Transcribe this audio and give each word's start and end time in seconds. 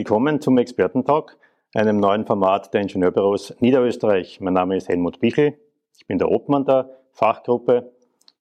willkommen 0.00 0.40
zum 0.40 0.56
Expertentag, 0.56 1.36
einem 1.74 2.00
neuen 2.00 2.24
Format 2.24 2.72
der 2.72 2.80
Ingenieurbüros 2.80 3.54
Niederösterreich. 3.60 4.40
Mein 4.40 4.54
Name 4.54 4.78
ist 4.78 4.88
Helmut 4.88 5.20
Bichel, 5.20 5.58
ich 5.98 6.06
bin 6.06 6.16
der 6.16 6.30
Obmann 6.30 6.64
der 6.64 6.88
Fachgruppe 7.12 7.92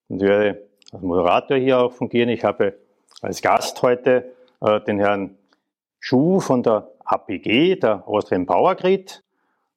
und 0.08 0.22
werde 0.22 0.70
als 0.94 1.02
Moderator 1.02 1.58
hier 1.58 1.80
auch 1.80 1.92
fungieren. 1.92 2.30
Ich 2.30 2.46
habe 2.46 2.80
als 3.22 3.42
Gast 3.42 3.82
heute 3.82 4.32
äh, 4.62 4.80
den 4.80 5.00
Herrn 5.00 5.38
Schuh 6.00 6.40
von 6.40 6.64
der 6.64 6.94
APG, 7.04 7.76
der 7.76 8.08
Austrian 8.08 8.46
Power 8.46 8.76
Grid. 8.76 9.22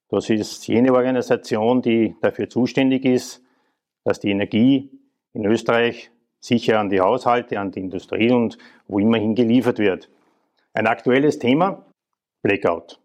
Das 0.09 0.31
ist 0.31 0.69
jene 0.69 0.95
Organisation, 0.95 1.83
die 1.83 2.15
dafür 2.23 2.49
zuständig 2.49 3.05
ist, 3.05 3.43
dass 4.05 4.21
die 4.21 4.31
Energie 4.31 4.89
in 5.33 5.45
Österreich 5.47 6.13
sicher 6.39 6.79
an 6.79 6.91
die 6.91 7.01
Haushalte, 7.01 7.59
an 7.59 7.73
die 7.73 7.81
Industrie 7.81 8.31
und 8.31 8.57
wo 8.87 9.01
immerhin 9.01 9.35
geliefert 9.35 9.81
wird. 9.81 10.09
Ein 10.75 10.87
aktuelles 10.87 11.39
Thema, 11.39 11.85
Blackout. 12.43 12.99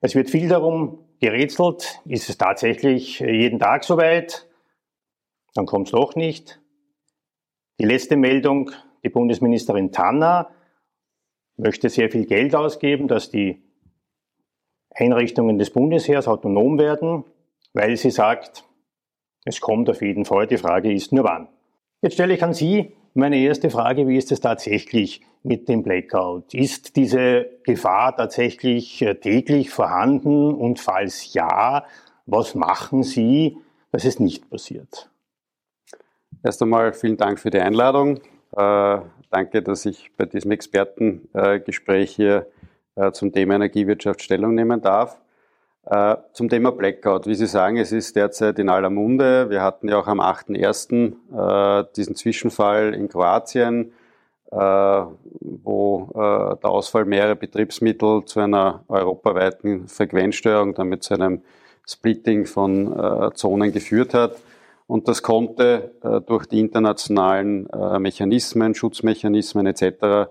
Es 0.00 0.14
wird 0.14 0.30
viel 0.30 0.48
darum 0.48 1.04
gerätselt, 1.20 2.00
ist 2.04 2.28
es 2.28 2.38
tatsächlich 2.38 3.18
jeden 3.18 3.58
Tag 3.58 3.82
soweit? 3.82 4.46
Dann 5.54 5.66
kommt 5.66 5.88
es 5.88 5.92
doch 5.92 6.14
nicht. 6.14 6.60
Die 7.80 7.84
letzte 7.84 8.16
Meldung, 8.16 8.70
die 9.02 9.08
Bundesministerin 9.08 9.90
Tanner 9.90 10.50
möchte 11.56 11.88
sehr 11.88 12.08
viel 12.08 12.26
Geld 12.26 12.54
ausgeben, 12.54 13.08
dass 13.08 13.30
die 13.30 13.62
Einrichtungen 14.90 15.58
des 15.58 15.70
Bundesheers 15.70 16.28
autonom 16.28 16.78
werden, 16.78 17.24
weil 17.72 17.96
sie 17.96 18.10
sagt, 18.10 18.64
es 19.44 19.60
kommt 19.60 19.90
auf 19.90 20.02
jeden 20.02 20.24
Fall. 20.24 20.46
Die 20.46 20.56
Frage 20.56 20.92
ist 20.92 21.12
nur 21.12 21.24
wann. 21.24 21.48
Jetzt 22.00 22.14
stelle 22.14 22.34
ich 22.34 22.44
an 22.44 22.54
Sie 22.54 22.92
meine 23.14 23.38
erste 23.38 23.70
Frage, 23.70 24.06
wie 24.06 24.16
ist 24.16 24.30
es 24.30 24.40
tatsächlich 24.40 25.22
mit 25.46 25.68
dem 25.68 25.82
Blackout? 25.82 26.52
Ist 26.54 26.96
diese 26.96 27.46
Gefahr 27.64 28.16
tatsächlich 28.16 29.00
äh, 29.02 29.14
täglich 29.14 29.70
vorhanden 29.70 30.52
und 30.52 30.80
falls 30.80 31.32
ja, 31.32 31.84
was 32.26 32.54
machen 32.54 33.02
Sie, 33.02 33.56
dass 33.92 34.04
es 34.04 34.18
nicht 34.18 34.50
passiert? 34.50 35.08
Erst 36.42 36.60
einmal 36.62 36.92
vielen 36.92 37.16
Dank 37.16 37.38
für 37.38 37.50
die 37.50 37.60
Einladung. 37.60 38.18
Äh, 38.56 38.98
danke, 39.30 39.62
dass 39.62 39.86
ich 39.86 40.10
bei 40.16 40.26
diesem 40.26 40.50
Expertengespräch 40.50 42.14
hier 42.14 42.46
äh, 42.96 43.12
zum 43.12 43.32
Thema 43.32 43.54
Energiewirtschaft 43.54 44.22
Stellung 44.22 44.54
nehmen 44.54 44.80
darf. 44.80 45.20
Äh, 45.84 46.16
zum 46.32 46.48
Thema 46.48 46.72
Blackout. 46.72 47.28
Wie 47.28 47.36
Sie 47.36 47.46
sagen, 47.46 47.76
es 47.76 47.92
ist 47.92 48.16
derzeit 48.16 48.58
in 48.58 48.68
aller 48.68 48.90
Munde. 48.90 49.48
Wir 49.50 49.62
hatten 49.62 49.88
ja 49.88 49.98
auch 49.98 50.08
am 50.08 50.20
8.1. 50.20 51.12
Äh, 51.82 51.86
diesen 51.94 52.16
Zwischenfall 52.16 52.92
in 52.92 53.08
Kroatien, 53.08 53.92
äh, 53.92 54.05
wo 54.50 56.10
der 56.14 56.70
Ausfall 56.70 57.04
mehrerer 57.04 57.34
Betriebsmittel 57.34 58.24
zu 58.26 58.40
einer 58.40 58.84
europaweiten 58.88 59.88
Frequenzstörung, 59.88 60.74
damit 60.74 61.02
zu 61.02 61.14
einem 61.14 61.42
Splitting 61.86 62.46
von 62.46 63.32
Zonen 63.34 63.72
geführt 63.72 64.14
hat. 64.14 64.36
Und 64.86 65.08
das 65.08 65.22
konnte 65.22 65.90
durch 66.26 66.46
die 66.46 66.60
internationalen 66.60 67.68
Mechanismen, 67.98 68.74
Schutzmechanismen 68.74 69.66
etc. 69.66 70.30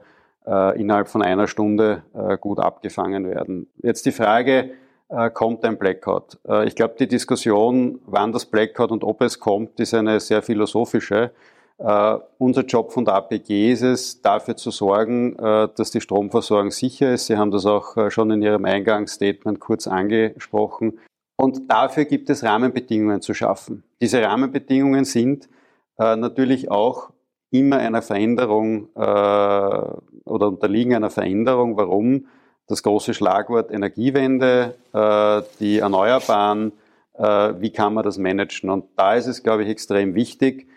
innerhalb 0.76 1.10
von 1.10 1.22
einer 1.22 1.48
Stunde 1.48 2.04
gut 2.40 2.60
abgefangen 2.60 3.28
werden. 3.28 3.68
Jetzt 3.84 4.06
die 4.06 4.14
Frage, 4.14 4.72
äh, 5.08 5.30
kommt 5.30 5.64
ein 5.64 5.78
Blackout. 5.78 6.40
Äh, 6.48 6.68
ich 6.68 6.76
glaube, 6.76 6.96
die 6.98 7.08
Diskussion, 7.08 8.00
wann 8.08 8.32
das 8.32 8.48
Blackout 8.48 8.92
und 8.92 9.04
ob 9.04 9.22
es 9.22 9.40
kommt, 9.40 9.80
ist 9.80 9.94
eine 9.94 10.20
sehr 10.20 10.42
philosophische. 10.42 11.32
Uh, 11.78 12.20
unser 12.38 12.64
Job 12.64 12.94
von 12.94 13.04
der 13.04 13.16
APG 13.16 13.74
ist 13.74 13.82
es, 13.82 14.22
dafür 14.22 14.56
zu 14.56 14.72
sorgen, 14.72 15.34
uh, 15.34 15.68
dass 15.68 15.92
die 15.92 16.00
Stromversorgung 16.00 16.72
sicher 16.72 17.14
ist. 17.14 17.26
Sie 17.26 17.36
haben 17.36 17.52
das 17.52 17.66
auch 17.66 17.98
uh, 17.98 18.10
schon 18.10 18.32
in 18.32 18.42
Ihrem 18.42 18.64
Eingangsstatement 18.64 19.60
kurz 19.60 19.86
angesprochen. 19.86 21.00
Und 21.36 21.70
dafür 21.70 22.06
gibt 22.06 22.30
es 22.30 22.46
Rahmenbedingungen 22.46 23.22
zu 23.22 23.34
schaffen. 23.34 23.84
Diese 24.00 24.22
Rahmenbedingungen 24.22 25.04
sind 25.04 25.50
natürlich 25.98 26.72
auch 26.72 27.12
immer 27.52 27.78
einer 27.78 28.02
Veränderung 28.02 28.90
oder 28.94 30.02
unterliegen 30.26 30.94
einer 30.94 31.10
Veränderung. 31.10 31.78
Warum? 31.78 32.28
das 32.68 32.84
große 32.84 33.14
Schlagwort 33.14 33.72
Energiewende, 33.72 34.76
die 35.60 35.80
Erneuerbaren, 35.80 36.72
wie 37.60 37.70
kann 37.70 37.94
man 37.94 38.04
das 38.04 38.18
managen? 38.18 38.70
Und 38.70 38.86
da 38.96 39.16
ist 39.16 39.28
es, 39.28 39.44
glaube 39.44 39.64
ich, 39.64 39.70
extrem 39.70 40.16
wichtig, 40.16 40.68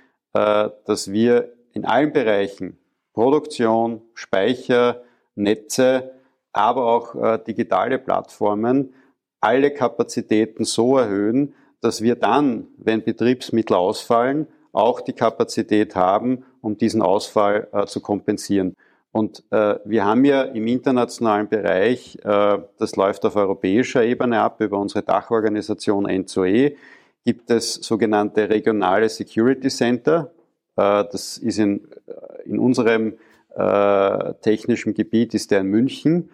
dass 0.87 1.10
wir 1.12 1.53
in 1.72 1.84
allen 1.84 2.12
Bereichen 2.12 2.78
Produktion, 3.12 4.03
Speicher, 4.15 5.03
Netze, 5.34 6.12
aber 6.53 6.87
auch 6.87 7.44
digitale 7.44 7.99
Plattformen 7.99 8.94
alle 9.41 9.72
Kapazitäten 9.72 10.65
so 10.65 10.98
erhöhen, 10.98 11.54
dass 11.81 12.03
wir 12.03 12.16
dann, 12.16 12.66
wenn 12.77 13.04
Betriebsmittel 13.04 13.77
ausfallen, 13.77 14.48
auch 14.72 15.00
die 15.00 15.12
Kapazität 15.12 15.94
haben, 15.94 16.44
um 16.60 16.77
diesen 16.77 17.03
Ausfall 17.03 17.69
zu 17.87 18.00
kompensieren. 18.00 18.75
Und 19.10 19.43
äh, 19.50 19.77
wir 19.84 20.04
haben 20.04 20.25
ja 20.25 20.43
im 20.43 20.66
internationalen 20.66 21.48
Bereich, 21.48 22.19
äh, 22.25 22.59
das 22.78 22.97
läuft 22.97 23.25
auf 23.25 23.37
europäischer 23.37 24.04
Ebene 24.04 24.41
ab, 24.41 24.60
über 24.60 24.78
unsere 24.78 25.03
Dachorganisation 25.03 26.06
N2E, 26.06 26.77
gibt 27.28 27.50
es 27.50 27.75
sogenannte 27.75 28.49
regionale 28.49 29.06
Security 29.11 29.69
Center. 29.69 30.31
Äh, 30.77 31.05
das 31.12 31.37
ist 31.37 31.59
in, 31.59 31.87
äh, 32.06 32.49
in 32.49 32.59
unserem 32.59 33.19
äh, 33.55 34.33
technischen 34.41 34.94
Gebiet, 34.94 35.34
ist 35.34 35.50
der 35.50 35.61
in 35.61 35.66
München, 35.66 36.31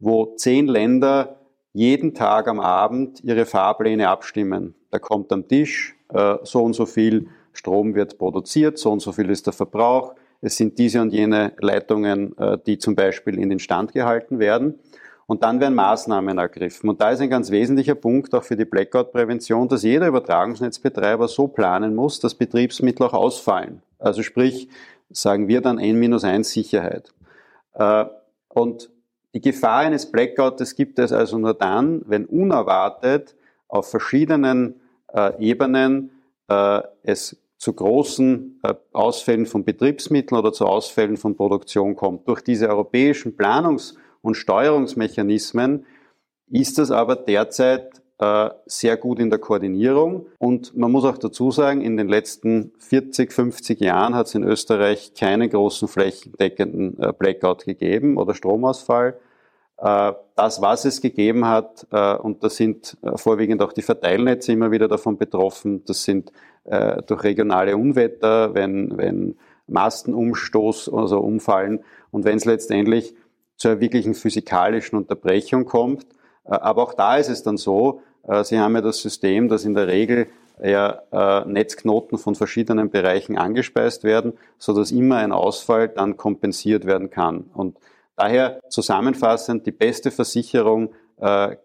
wo 0.00 0.34
zehn 0.34 0.66
Länder 0.66 1.36
jeden 1.72 2.12
Tag 2.12 2.48
am 2.48 2.58
Abend 2.58 3.22
ihre 3.22 3.46
Fahrpläne 3.46 4.08
abstimmen. 4.08 4.74
Da 4.90 4.98
kommt 4.98 5.32
am 5.32 5.46
Tisch, 5.46 5.94
so 6.42 6.62
und 6.62 6.74
so 6.74 6.86
viel 6.86 7.28
Strom 7.52 7.94
wird 7.94 8.18
produziert, 8.18 8.78
so 8.78 8.90
und 8.90 9.00
so 9.00 9.12
viel 9.12 9.30
ist 9.30 9.46
der 9.46 9.54
Verbrauch, 9.54 10.14
es 10.42 10.56
sind 10.56 10.78
diese 10.78 11.00
und 11.00 11.14
jene 11.14 11.52
Leitungen, 11.60 12.34
die 12.66 12.76
zum 12.76 12.94
Beispiel 12.94 13.38
in 13.38 13.48
den 13.48 13.58
Stand 13.58 13.92
gehalten 13.92 14.38
werden. 14.38 14.80
Und 15.32 15.42
dann 15.42 15.60
werden 15.60 15.74
Maßnahmen 15.76 16.36
ergriffen. 16.36 16.90
Und 16.90 17.00
da 17.00 17.08
ist 17.08 17.22
ein 17.22 17.30
ganz 17.30 17.50
wesentlicher 17.50 17.94
Punkt 17.94 18.34
auch 18.34 18.44
für 18.44 18.54
die 18.54 18.66
Blackout-Prävention, 18.66 19.66
dass 19.66 19.82
jeder 19.82 20.08
Übertragungsnetzbetreiber 20.08 21.26
so 21.26 21.48
planen 21.48 21.94
muss, 21.94 22.20
dass 22.20 22.34
Betriebsmittel 22.34 23.06
auch 23.06 23.14
ausfallen. 23.14 23.80
Also 23.98 24.22
sprich, 24.22 24.68
sagen 25.08 25.48
wir 25.48 25.62
dann 25.62 25.78
N-1 25.78 26.44
Sicherheit. 26.44 27.14
Äh, 27.72 28.04
und 28.48 28.90
die 29.32 29.40
Gefahr 29.40 29.78
eines 29.78 30.12
Blackouts 30.12 30.76
gibt 30.76 30.98
es 30.98 31.12
also 31.12 31.38
nur 31.38 31.54
dann, 31.54 32.02
wenn 32.04 32.26
unerwartet 32.26 33.34
auf 33.68 33.88
verschiedenen 33.88 34.82
äh, 35.14 35.32
Ebenen 35.42 36.10
es 37.02 37.38
zu 37.56 37.72
großen 37.72 38.60
äh, 38.64 38.74
Ausfällen 38.92 39.46
von 39.46 39.64
Betriebsmitteln 39.64 40.38
oder 40.38 40.52
zu 40.52 40.66
Ausfällen 40.66 41.16
von 41.16 41.34
Produktion 41.34 41.96
kommt. 41.96 42.28
Durch 42.28 42.42
diese 42.42 42.68
europäischen 42.68 43.34
Planungs- 43.34 43.94
und 44.22 44.36
Steuerungsmechanismen 44.36 45.86
ist 46.48 46.78
das 46.78 46.90
aber 46.90 47.16
derzeit 47.16 48.02
äh, 48.18 48.50
sehr 48.66 48.96
gut 48.96 49.18
in 49.18 49.30
der 49.30 49.38
Koordinierung. 49.38 50.26
Und 50.38 50.76
man 50.76 50.92
muss 50.92 51.04
auch 51.04 51.18
dazu 51.18 51.50
sagen, 51.50 51.80
in 51.80 51.96
den 51.96 52.08
letzten 52.08 52.72
40, 52.78 53.32
50 53.32 53.80
Jahren 53.80 54.14
hat 54.14 54.28
es 54.28 54.34
in 54.34 54.44
Österreich 54.44 55.12
keinen 55.14 55.50
großen 55.50 55.88
flächendeckenden 55.88 57.02
äh, 57.02 57.12
Blackout 57.12 57.64
gegeben 57.64 58.16
oder 58.16 58.34
Stromausfall. 58.34 59.18
Das, 60.36 60.62
was 60.62 60.84
es 60.84 61.00
gegeben 61.00 61.48
hat, 61.48 61.88
und 61.90 62.44
da 62.44 62.48
sind 62.48 62.96
vorwiegend 63.16 63.62
auch 63.62 63.72
die 63.72 63.82
Verteilnetze 63.82 64.52
immer 64.52 64.70
wieder 64.70 64.86
davon 64.86 65.18
betroffen, 65.18 65.82
das 65.86 66.04
sind 66.04 66.30
äh, 66.64 67.02
durch 67.02 67.24
regionale 67.24 67.76
Unwetter, 67.76 68.54
wenn, 68.54 68.96
wenn 68.96 69.34
Masten 69.66 70.14
umstoßen, 70.14 70.94
also 70.94 71.18
umfallen 71.18 71.80
und 72.10 72.24
wenn 72.24 72.36
es 72.36 72.44
letztendlich 72.44 73.14
zu 73.62 73.68
einer 73.68 73.80
wirklichen 73.80 74.14
physikalischen 74.14 74.98
Unterbrechung 74.98 75.64
kommt. 75.64 76.04
Äh, 76.44 76.50
aber 76.50 76.82
auch 76.82 76.94
da 76.94 77.16
ist 77.16 77.30
es 77.30 77.42
dann 77.42 77.56
so, 77.56 78.02
äh, 78.26 78.44
Sie 78.44 78.58
haben 78.58 78.74
ja 78.74 78.80
das 78.80 79.00
System, 79.00 79.48
dass 79.48 79.64
in 79.64 79.74
der 79.74 79.86
Regel 79.86 80.26
ja, 80.62 81.00
äh, 81.12 81.48
Netzknoten 81.48 82.18
von 82.18 82.34
verschiedenen 82.34 82.90
Bereichen 82.90 83.38
angespeist 83.38 84.04
werden, 84.04 84.34
so 84.58 84.74
dass 84.74 84.90
immer 84.90 85.16
ein 85.16 85.32
Ausfall 85.32 85.88
dann 85.88 86.16
kompensiert 86.16 86.84
werden 86.86 87.08
kann. 87.10 87.50
Und 87.54 87.78
daher 88.16 88.60
zusammenfassend 88.68 89.66
die 89.66 89.72
beste 89.72 90.10
Versicherung 90.10 90.92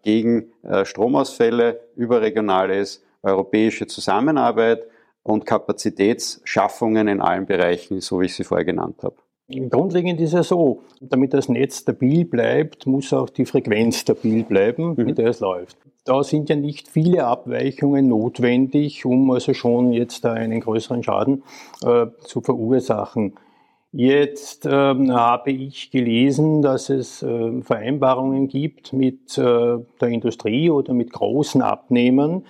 gegen 0.03 0.51
Stromausfälle 0.83 1.79
überregional 1.95 2.69
ist, 2.69 3.03
europäische 3.23 3.87
Zusammenarbeit 3.87 4.85
und 5.23 5.47
Kapazitätsschaffungen 5.47 7.07
in 7.07 7.21
allen 7.21 7.47
Bereichen, 7.47 7.99
so 7.99 8.21
wie 8.21 8.25
ich 8.25 8.35
sie 8.35 8.43
vorher 8.43 8.65
genannt 8.65 8.97
habe. 9.01 9.15
Grundlegend 9.49 10.19
ist 10.19 10.33
ja 10.33 10.43
so, 10.43 10.81
damit 10.99 11.33
das 11.33 11.47
Netz 11.47 11.79
stabil 11.79 12.25
bleibt, 12.25 12.85
muss 12.85 13.13
auch 13.13 13.29
die 13.29 13.45
Frequenz 13.45 13.99
stabil 13.99 14.43
bleiben, 14.43 14.95
mhm. 14.97 15.05
mit 15.05 15.17
der 15.17 15.27
es 15.27 15.39
läuft. 15.39 15.77
Da 16.03 16.23
sind 16.23 16.49
ja 16.49 16.55
nicht 16.55 16.89
viele 16.89 17.25
Abweichungen 17.25 18.07
notwendig, 18.07 19.05
um 19.05 19.31
also 19.31 19.53
schon 19.53 19.93
jetzt 19.93 20.25
einen 20.25 20.59
größeren 20.59 21.03
Schaden 21.03 21.43
äh, 21.85 22.07
zu 22.21 22.41
verursachen. 22.41 23.33
Jetzt 23.93 24.67
ähm, 24.69 25.13
habe 25.13 25.51
ich 25.51 25.91
gelesen, 25.91 26.61
dass 26.61 26.89
es 26.89 27.23
äh, 27.23 27.61
Vereinbarungen 27.61 28.49
gibt 28.49 28.91
mit 28.91 29.37
äh, 29.37 29.77
der 30.01 30.07
Industrie 30.09 30.69
oder 30.69 30.93
mit 30.93 31.13
großen 31.13 31.61
Abnehmern, 31.61 32.43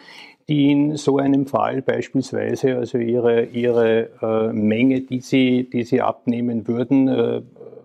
die 0.49 0.71
in 0.71 0.95
so 0.95 1.17
einem 1.17 1.45
Fall 1.45 1.81
beispielsweise 1.81 2.77
also 2.77 2.97
ihre, 2.97 3.45
ihre 3.45 4.09
äh, 4.21 4.53
Menge, 4.53 5.01
die 5.01 5.19
sie, 5.19 5.69
die 5.69 5.83
sie 5.83 6.01
abnehmen 6.01 6.67
würden, 6.67 7.07
äh, 7.07 7.41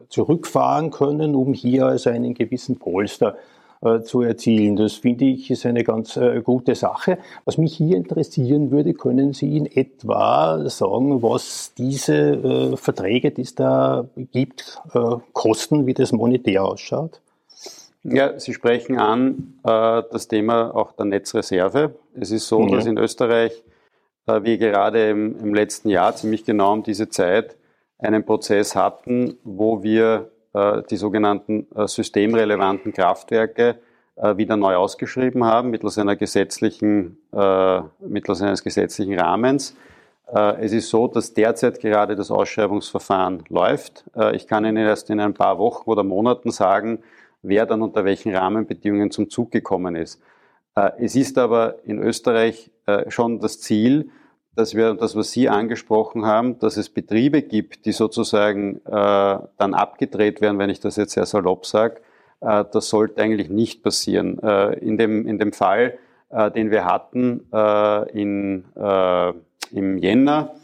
zurückfahren 0.08 0.90
können, 0.90 1.34
um 1.34 1.54
hier 1.54 1.86
also 1.86 2.10
einen 2.10 2.34
gewissen 2.34 2.78
Polster 2.78 3.36
äh, 3.80 4.02
zu 4.02 4.20
erzielen. 4.22 4.76
Das 4.76 4.94
finde 4.94 5.24
ich 5.24 5.50
ist 5.50 5.66
eine 5.66 5.82
ganz 5.82 6.16
äh, 6.16 6.40
gute 6.42 6.76
Sache. 6.76 7.18
Was 7.44 7.58
mich 7.58 7.74
hier 7.74 7.96
interessieren 7.96 8.70
würde, 8.70 8.94
können 8.94 9.32
Sie 9.32 9.56
in 9.56 9.66
etwa 9.66 10.68
sagen, 10.68 11.20
was 11.22 11.72
diese 11.76 12.14
äh, 12.14 12.76
Verträge, 12.76 13.32
die 13.32 13.42
es 13.42 13.56
da 13.56 14.04
gibt, 14.30 14.80
äh, 14.94 15.16
kosten, 15.32 15.86
wie 15.86 15.94
das 15.94 16.12
monetär 16.12 16.64
ausschaut? 16.64 17.20
Ja, 18.04 18.38
Sie 18.38 18.52
sprechen 18.52 18.98
an 18.98 19.54
äh, 19.64 20.02
das 20.10 20.28
Thema 20.28 20.74
auch 20.74 20.92
der 20.92 21.06
Netzreserve. 21.06 21.94
Es 22.18 22.30
ist 22.30 22.48
so, 22.48 22.62
ja. 22.66 22.76
dass 22.76 22.86
in 22.86 22.98
Österreich 22.98 23.62
äh, 24.26 24.42
wir 24.42 24.58
gerade 24.58 25.10
im, 25.10 25.38
im, 25.38 25.54
letzten 25.54 25.88
Jahr 25.88 26.14
ziemlich 26.16 26.44
genau 26.44 26.72
um 26.72 26.82
diese 26.82 27.08
Zeit 27.08 27.56
einen 27.98 28.24
Prozess 28.24 28.74
hatten, 28.74 29.38
wo 29.44 29.84
wir 29.84 30.32
äh, 30.54 30.82
die 30.90 30.96
sogenannten 30.96 31.66
äh, 31.74 31.86
systemrelevanten 31.86 32.92
Kraftwerke 32.92 33.78
äh, 34.16 34.36
wieder 34.36 34.56
neu 34.56 34.74
ausgeschrieben 34.74 35.44
haben 35.44 35.70
mittels 35.70 35.98
einer 35.98 36.16
gesetzlichen, 36.16 37.18
mittels 38.00 38.42
eines 38.42 38.62
gesetzlichen 38.62 39.18
Rahmens. 39.18 39.76
Es 40.58 40.72
ist 40.72 40.88
so, 40.88 41.08
dass 41.08 41.34
derzeit 41.34 41.80
gerade 41.80 42.16
das 42.16 42.30
Ausschreibungsverfahren 42.30 43.44
läuft. 43.50 44.04
Ich 44.32 44.46
kann 44.46 44.64
Ihnen 44.64 44.78
erst 44.78 45.10
in 45.10 45.20
ein 45.20 45.34
paar 45.34 45.58
Wochen 45.58 45.90
oder 45.90 46.04
Monaten 46.04 46.50
sagen, 46.50 47.02
wer 47.42 47.66
dann 47.66 47.82
unter 47.82 48.04
welchen 48.04 48.34
Rahmenbedingungen 48.34 49.10
zum 49.10 49.28
Zug 49.30 49.50
gekommen 49.50 49.96
ist. 49.96 50.22
Es 50.98 51.16
ist 51.16 51.36
aber 51.36 51.84
in 51.84 51.98
Österreich 51.98 52.70
schon 53.08 53.40
das 53.40 53.60
Ziel, 53.60 54.10
dass 54.54 54.74
wir 54.74 54.94
das, 54.94 55.16
was 55.16 55.32
Sie 55.32 55.48
angesprochen 55.48 56.26
haben, 56.26 56.58
dass 56.58 56.76
es 56.76 56.88
Betriebe 56.90 57.42
gibt, 57.42 57.86
die 57.86 57.92
sozusagen 57.92 58.76
äh, 58.84 58.90
dann 58.90 59.74
abgedreht 59.74 60.40
werden, 60.40 60.58
wenn 60.58 60.70
ich 60.70 60.80
das 60.80 60.96
jetzt 60.96 61.12
sehr 61.12 61.26
salopp 61.26 61.64
sage, 61.64 62.00
äh, 62.40 62.64
das 62.70 62.88
sollte 62.88 63.22
eigentlich 63.22 63.48
nicht 63.48 63.82
passieren. 63.82 64.38
Äh, 64.42 64.78
in, 64.80 64.98
dem, 64.98 65.26
in 65.26 65.38
dem 65.38 65.52
Fall, 65.52 65.98
äh, 66.30 66.50
den 66.50 66.70
wir 66.70 66.84
hatten 66.84 67.46
äh, 67.52 68.10
in, 68.20 68.64
äh, 68.76 69.32
im 69.70 69.98
Jänner, 69.98 70.54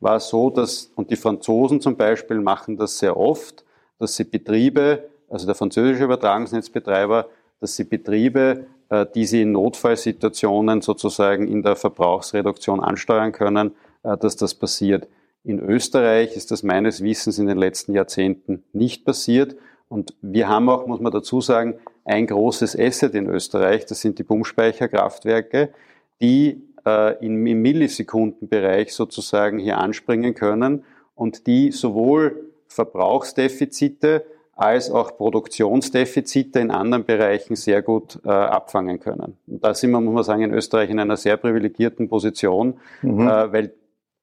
war 0.00 0.16
es 0.16 0.28
so, 0.28 0.50
dass, 0.50 0.90
und 0.96 1.10
die 1.10 1.16
Franzosen 1.16 1.80
zum 1.80 1.96
Beispiel 1.96 2.40
machen 2.40 2.76
das 2.76 2.98
sehr 2.98 3.16
oft, 3.16 3.64
dass 4.00 4.16
sie 4.16 4.24
Betriebe, 4.24 5.08
also 5.28 5.46
der 5.46 5.54
französische 5.54 6.04
Übertragungsnetzbetreiber, 6.04 7.28
dass 7.60 7.76
sie 7.76 7.84
Betriebe 7.84 8.66
äh, 8.88 9.06
die 9.14 9.26
sie 9.26 9.42
in 9.42 9.52
Notfallsituationen 9.52 10.80
sozusagen 10.80 11.48
in 11.48 11.62
der 11.62 11.74
Verbrauchsreduktion 11.74 12.80
ansteuern 12.80 13.32
können, 13.32 13.72
äh, 14.04 14.16
dass 14.16 14.36
das 14.36 14.54
passiert. 14.54 15.08
In 15.42 15.58
Österreich 15.58 16.36
ist 16.36 16.52
das 16.52 16.62
meines 16.62 17.02
Wissens 17.02 17.38
in 17.38 17.46
den 17.46 17.58
letzten 17.58 17.94
Jahrzehnten 17.94 18.62
nicht 18.72 19.04
passiert. 19.04 19.56
Und 19.88 20.14
wir 20.22 20.48
haben 20.48 20.68
auch, 20.68 20.86
muss 20.86 21.00
man 21.00 21.12
dazu 21.12 21.40
sagen, 21.40 21.74
ein 22.04 22.28
großes 22.28 22.78
Asset 22.78 23.14
in 23.14 23.26
Österreich, 23.26 23.86
das 23.86 24.00
sind 24.00 24.20
die 24.20 24.24
Pumpspeicherkraftwerke, 24.24 25.70
die 26.20 26.62
äh, 26.84 27.24
im 27.24 27.42
Millisekundenbereich 27.42 28.92
sozusagen 28.94 29.58
hier 29.58 29.78
anspringen 29.78 30.34
können 30.34 30.84
und 31.16 31.48
die 31.48 31.72
sowohl 31.72 32.52
Verbrauchsdefizite 32.68 34.24
als 34.56 34.90
auch 34.90 35.16
Produktionsdefizite 35.18 36.60
in 36.60 36.70
anderen 36.70 37.04
Bereichen 37.04 37.56
sehr 37.56 37.82
gut 37.82 38.18
äh, 38.24 38.30
abfangen 38.30 38.98
können. 38.98 39.36
Und 39.46 39.62
da 39.62 39.74
sind 39.74 39.90
wir, 39.90 40.00
muss 40.00 40.14
man 40.14 40.24
sagen, 40.24 40.42
in 40.42 40.54
Österreich 40.54 40.88
in 40.88 40.98
einer 40.98 41.18
sehr 41.18 41.36
privilegierten 41.36 42.08
Position, 42.08 42.78
mhm. 43.02 43.20
äh, 43.20 43.52
weil 43.52 43.74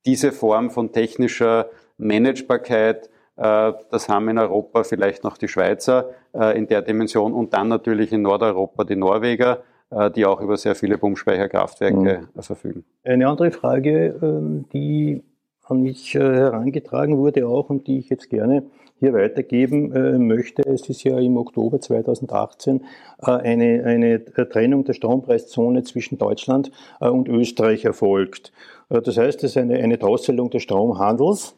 diese 0.07 0.31
Form 0.31 0.71
von 0.71 0.91
technischer 0.91 1.67
Managebarkeit, 1.99 3.09
äh, 3.37 3.73
das 3.91 4.09
haben 4.09 4.27
in 4.27 4.39
Europa 4.39 4.83
vielleicht 4.83 5.23
noch 5.23 5.37
die 5.37 5.47
Schweizer 5.47 6.09
äh, 6.33 6.57
in 6.57 6.67
der 6.67 6.81
Dimension 6.81 7.31
und 7.31 7.53
dann 7.53 7.67
natürlich 7.67 8.11
in 8.11 8.23
Nordeuropa 8.23 8.85
die 8.85 8.95
Norweger, 8.95 9.61
äh, 9.91 10.09
die 10.09 10.25
auch 10.25 10.41
über 10.41 10.57
sehr 10.57 10.73
viele 10.73 10.97
Pumpspeicherkraftwerke 10.97 12.27
mhm. 12.33 12.41
verfügen. 12.41 12.85
Eine 13.03 13.27
andere 13.27 13.51
Frage, 13.51 14.19
ähm, 14.19 14.65
die 14.73 15.21
an 15.65 15.81
mich 15.83 16.15
äh, 16.15 16.19
herangetragen 16.19 17.17
wurde 17.17 17.47
auch 17.47 17.69
und 17.69 17.87
die 17.87 17.99
ich 17.99 18.09
jetzt 18.09 18.29
gerne 18.29 18.63
hier 19.03 19.13
weitergeben 19.13 19.91
äh, 19.91 20.17
möchte. 20.17 20.63
Es 20.63 20.87
ist 20.87 21.03
ja 21.03 21.19
im 21.19 21.35
Oktober 21.35 21.81
2018 21.81 22.85
äh, 23.21 23.31
eine, 23.31 23.83
eine 23.83 24.23
Trennung 24.23 24.85
der 24.85 24.93
Strompreiszone 24.93 25.83
zwischen 25.83 26.17
Deutschland 26.17 26.71
und 27.01 27.27
Österreich 27.27 27.83
erfolgt. 27.83 28.53
Das 28.87 29.17
heißt, 29.17 29.43
es 29.43 29.51
ist 29.51 29.57
eine, 29.57 29.75
eine 29.79 29.97
Drosselung 29.97 30.49
des 30.49 30.63
Stromhandels. 30.63 31.55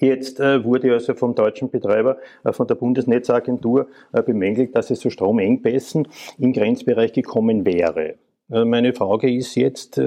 Jetzt 0.00 0.40
äh, 0.40 0.64
wurde 0.64 0.92
also 0.92 1.14
vom 1.14 1.34
deutschen 1.34 1.70
Betreiber, 1.70 2.18
äh, 2.44 2.52
von 2.52 2.66
der 2.66 2.76
Bundesnetzagentur 2.76 3.88
äh, 4.12 4.22
bemängelt, 4.22 4.74
dass 4.76 4.90
es 4.90 5.00
zu 5.00 5.10
Stromengpässen 5.10 6.08
im 6.38 6.52
Grenzbereich 6.52 7.12
gekommen 7.12 7.64
wäre. 7.64 8.14
meine 8.50 8.94
Frage 8.94 9.30
ist 9.30 9.56
jetzt, 9.56 10.00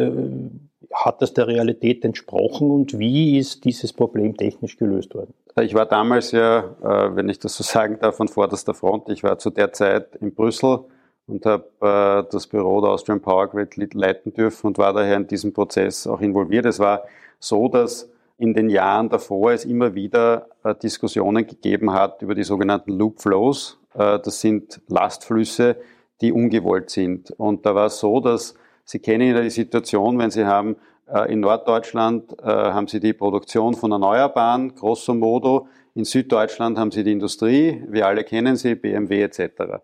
hat 0.94 1.22
das 1.22 1.34
der 1.34 1.48
Realität 1.48 2.04
entsprochen 2.06 2.70
und 2.72 2.98
wie 3.00 3.38
ist 3.38 3.66
dieses 3.66 3.94
Problem 3.94 4.36
technisch 4.36 4.78
gelöst 4.78 5.14
worden? 5.16 5.34
Ich 5.60 5.74
war 5.74 5.86
damals 5.86 6.32
ja, 6.32 6.60
äh, 6.82 7.16
wenn 7.16 7.30
ich 7.30 7.40
das 7.40 7.56
so 7.56 7.64
sagen 7.64 7.98
darf, 8.00 8.16
von 8.16 8.28
vorderster 8.28 8.74
Front. 8.74 9.10
Ich 9.10 9.24
war 9.24 9.38
zu 9.38 9.50
der 9.50 9.74
Zeit 9.74 10.16
in 10.18 10.34
Brüssel 10.34 10.80
und 11.28 11.46
habe 11.46 11.66
äh, 11.82 12.32
das 12.32 12.48
Büro 12.48 12.82
der 12.82 12.92
Austrian 12.92 13.22
Power 13.22 13.48
Grid 13.48 13.94
leiten 13.94 14.34
dürfen 14.34 14.68
und 14.68 14.78
war 14.78 14.94
daher 14.94 15.18
in 15.18 15.28
diesem 15.28 15.54
Prozess 15.54 16.08
auch 16.08 16.22
involviert. 16.22 16.66
Es 16.66 16.80
war 16.80 17.04
so, 17.40 17.68
dass 17.68 18.10
in 18.38 18.54
den 18.54 18.70
Jahren 18.70 19.10
davor 19.10 19.52
es 19.52 19.66
immer 19.66 19.94
wieder 19.94 20.48
äh, 20.64 20.74
Diskussionen 20.76 21.46
gegeben 21.46 21.92
hat 21.94 22.22
über 22.22 22.34
die 22.34 22.44
sogenannten 22.44 22.92
Loop 22.92 23.22
Flows. 23.22 23.78
Das 23.94 24.40
sind 24.40 24.80
Lastflüsse, 24.88 25.76
die 26.22 26.32
ungewollt 26.32 26.90
sind. 26.90 27.32
Und 27.32 27.66
da 27.66 27.76
war 27.76 27.88
es 27.88 28.00
so, 28.00 28.22
dass 28.22 28.56
Sie 28.86 29.00
kennen 29.00 29.36
ja 29.36 29.42
die 29.42 29.50
Situation, 29.50 30.18
wenn 30.18 30.32
Sie 30.32 30.46
haben 30.46 30.76
äh, 31.14 31.32
in 31.32 31.42
Norddeutschland 31.42 32.40
äh, 32.42 32.46
haben 32.46 32.88
Sie 32.88 33.00
die 33.00 33.14
Produktion 33.14 33.74
von 33.74 33.92
Erneuerbaren, 33.92 34.74
grosso 34.76 35.14
modo. 35.14 35.68
In 35.94 36.06
Süddeutschland 36.06 36.78
haben 36.78 36.92
Sie 36.92 37.04
die 37.04 37.12
Industrie, 37.12 37.84
wir 37.88 38.08
alle 38.08 38.24
kennen 38.24 38.56
sie, 38.56 38.76
BMW 38.76 39.24
etc. 39.24 39.82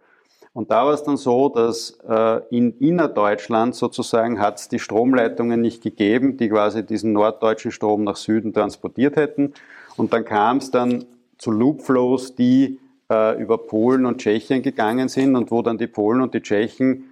Und 0.54 0.72
da 0.72 0.86
war 0.86 0.94
es 0.94 1.04
dann 1.04 1.18
so, 1.18 1.50
dass 1.50 2.00
äh, 2.08 2.42
in 2.50 2.72
innerdeutschland 2.80 3.76
sozusagen 3.76 4.40
hat 4.40 4.60
es 4.60 4.70
die 4.70 4.80
Stromleitungen 4.80 5.60
nicht 5.60 5.84
gegeben, 5.84 6.38
die 6.38 6.50
quasi 6.50 6.86
diesen 6.86 7.12
norddeutschen 7.12 7.72
Strom 7.72 8.04
nach 8.04 8.16
Süden 8.16 8.54
transportiert 8.54 9.18
hätten. 9.18 9.54
Und 9.98 10.14
dann 10.14 10.24
kam 10.24 10.58
es 10.58 10.72
dann 10.72 11.06
zu 11.38 11.52
Loopflows, 11.52 12.36
die 12.36 12.80
über 13.10 13.58
Polen 13.60 14.06
und 14.06 14.18
Tschechien 14.18 14.62
gegangen 14.62 15.08
sind 15.08 15.38
und 15.38 15.50
wo 15.50 15.62
dann 15.62 15.78
die 15.78 15.88
Polen 15.88 16.20
und 16.20 16.34
die 16.34 16.42
Tschechen 16.42 17.06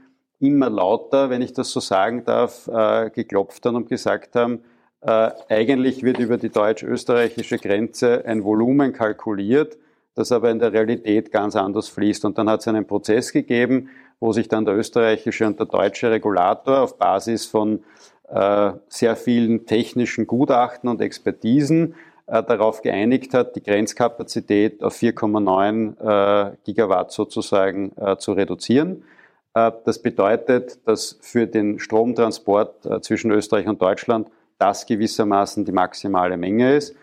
immer 0.46 0.70
lauter, 0.70 1.30
wenn 1.30 1.42
ich 1.42 1.54
das 1.54 1.72
so 1.72 1.80
sagen 1.80 2.24
darf, 2.26 2.68
äh, 2.68 3.10
geklopft 3.10 3.66
haben 3.66 3.76
und 3.76 3.90
gesagt 3.90 4.36
haben, 4.36 4.64
äh, 5.02 5.32
eigentlich 5.50 6.04
wird 6.04 6.20
über 6.20 6.38
die 6.38 6.50
deutsch-österreichische 6.50 7.58
Grenze 7.58 8.26
ein 8.26 8.44
Volumen 8.44 8.94
kalkuliert, 8.94 9.78
das 10.16 10.32
aber 10.32 10.50
in 10.50 10.60
der 10.60 10.74
Realität 10.74 11.32
ganz 11.32 11.56
anders 11.56 11.90
fließt. 11.90 12.26
Und 12.26 12.38
dann 12.38 12.50
hat 12.50 12.62
es 12.62 12.68
einen 12.68 12.88
Prozess 12.88 13.32
gegeben, 13.32 13.90
wo 14.20 14.32
sich 14.32 14.48
dann 14.48 14.66
der 14.66 14.76
österreichische 14.76 15.46
und 15.46 15.60
der 15.60 15.68
deutsche 15.68 16.10
Regulator 16.10 16.80
auf 16.80 16.98
Basis 16.98 17.46
von 17.46 17.84
äh, 18.30 18.72
sehr 18.88 19.16
vielen 19.16 19.66
technischen 19.66 20.26
Gutachten 20.26 20.90
und 20.90 21.02
Expertisen 21.02 21.96
darauf 22.28 22.82
geeinigt 22.82 23.36
hat, 23.36 23.56
die 23.56 23.62
Grenzkapazität 23.62 24.82
auf 24.82 24.96
4,9 24.96 26.50
äh, 26.50 26.56
Gigawatt 26.64 27.12
sozusagen 27.12 27.92
zu 28.18 28.32
reduzieren. 28.34 29.04
Äh, 29.56 29.72
das 29.86 30.00
bedeutet, 30.00 30.88
dass 30.88 31.18
für 31.22 31.48
den 31.48 31.80
Stromtransport 31.80 32.86
äh, 32.86 33.02
zwischen 33.02 33.32
Österreich 33.32 33.68
und 33.68 33.82
Deutschland 33.82 34.30
das 34.60 34.86
gewissermaßen 34.86 35.66
die 35.66 35.72
maximale 35.72 36.38
Menge 36.38 36.76
ist. 36.76 36.96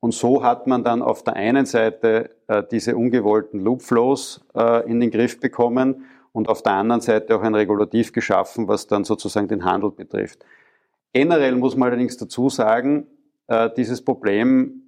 Und 0.00 0.12
so 0.12 0.42
hat 0.42 0.66
man 0.66 0.84
dann 0.84 1.02
auf 1.02 1.22
der 1.22 1.34
einen 1.34 1.66
Seite 1.66 2.30
äh, 2.46 2.62
diese 2.70 2.96
ungewollten 2.96 3.60
Loopflows 3.64 4.44
in 4.86 5.00
den 5.00 5.10
Griff 5.10 5.40
bekommen 5.40 6.04
und 6.32 6.48
auf 6.48 6.62
der 6.62 6.72
anderen 6.72 7.00
Seite 7.00 7.34
auch 7.34 7.42
ein 7.42 7.54
Regulativ 7.54 8.12
geschaffen, 8.12 8.68
was 8.68 8.86
dann 8.86 9.04
sozusagen 9.04 9.48
den 9.48 9.64
Handel 9.64 9.90
betrifft. 9.90 10.44
Generell 11.12 11.56
muss 11.56 11.76
man 11.76 11.88
allerdings 11.88 12.16
dazu 12.16 12.48
sagen, 12.48 13.06
dieses 13.76 14.04
Problem 14.04 14.82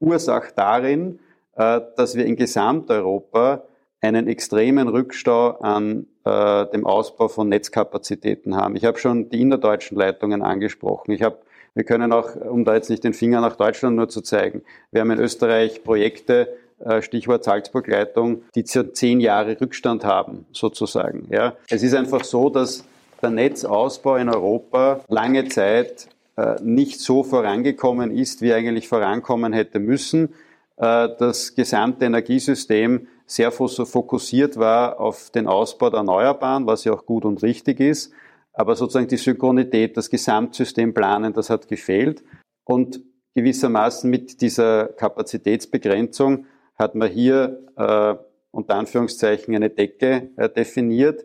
ursacht 0.00 0.56
darin, 0.56 1.18
dass 1.54 2.14
wir 2.14 2.26
in 2.26 2.36
Gesamteuropa 2.36 3.64
einen 4.04 4.28
extremen 4.28 4.88
Rückstau 4.88 5.52
an 5.60 6.06
äh, 6.24 6.66
dem 6.66 6.86
Ausbau 6.86 7.28
von 7.28 7.48
Netzkapazitäten 7.48 8.56
haben. 8.56 8.76
Ich 8.76 8.84
habe 8.84 8.98
schon 8.98 9.30
die 9.30 9.40
innerdeutschen 9.40 9.96
Leitungen 9.96 10.42
angesprochen. 10.42 11.12
Ich 11.12 11.22
habe 11.22 11.38
Wir 11.74 11.84
können 11.84 12.12
auch, 12.12 12.36
um 12.36 12.64
da 12.64 12.74
jetzt 12.74 12.88
nicht 12.88 13.02
den 13.02 13.14
Finger 13.14 13.40
nach 13.40 13.56
Deutschland 13.56 13.96
nur 13.96 14.08
zu 14.08 14.20
zeigen, 14.20 14.62
wir 14.92 15.00
haben 15.00 15.10
in 15.10 15.18
Österreich 15.18 15.82
Projekte, 15.82 16.56
äh, 16.78 17.02
Stichwort 17.02 17.42
Salzburgleitung, 17.44 18.42
die 18.54 18.64
zehn 18.64 19.20
Jahre 19.20 19.60
Rückstand 19.60 20.04
haben, 20.04 20.46
sozusagen. 20.52 21.26
Ja. 21.30 21.54
Es 21.68 21.82
ist 21.82 21.94
einfach 21.94 22.24
so, 22.24 22.48
dass 22.48 22.84
der 23.22 23.30
Netzausbau 23.30 24.16
in 24.16 24.28
Europa 24.28 25.00
lange 25.08 25.48
Zeit 25.48 26.08
äh, 26.36 26.56
nicht 26.62 27.00
so 27.00 27.24
vorangekommen 27.24 28.10
ist, 28.10 28.42
wie 28.42 28.52
eigentlich 28.52 28.86
vorankommen 28.86 29.52
hätte 29.52 29.78
müssen. 29.78 30.34
Äh, 30.76 31.08
das 31.18 31.54
gesamte 31.54 32.04
Energiesystem 32.04 33.06
sehr 33.26 33.50
fokussiert 33.52 34.58
war 34.58 35.00
auf 35.00 35.30
den 35.30 35.46
Ausbau 35.46 35.90
der 35.90 35.98
Erneuerbaren, 35.98 36.66
was 36.66 36.84
ja 36.84 36.92
auch 36.92 37.06
gut 37.06 37.24
und 37.24 37.42
richtig 37.42 37.80
ist. 37.80 38.12
Aber 38.52 38.76
sozusagen 38.76 39.08
die 39.08 39.16
Synchronität, 39.16 39.96
das 39.96 40.10
Gesamtsystem 40.10 40.94
planen, 40.94 41.32
das 41.32 41.50
hat 41.50 41.66
gefehlt. 41.66 42.22
Und 42.64 43.00
gewissermaßen 43.34 44.08
mit 44.08 44.40
dieser 44.40 44.86
Kapazitätsbegrenzung 44.86 46.46
hat 46.76 46.94
man 46.94 47.10
hier 47.10 47.62
äh, 47.76 48.14
unter 48.50 48.74
Anführungszeichen 48.76 49.54
eine 49.54 49.70
Decke 49.70 50.30
äh, 50.36 50.48
definiert, 50.48 51.24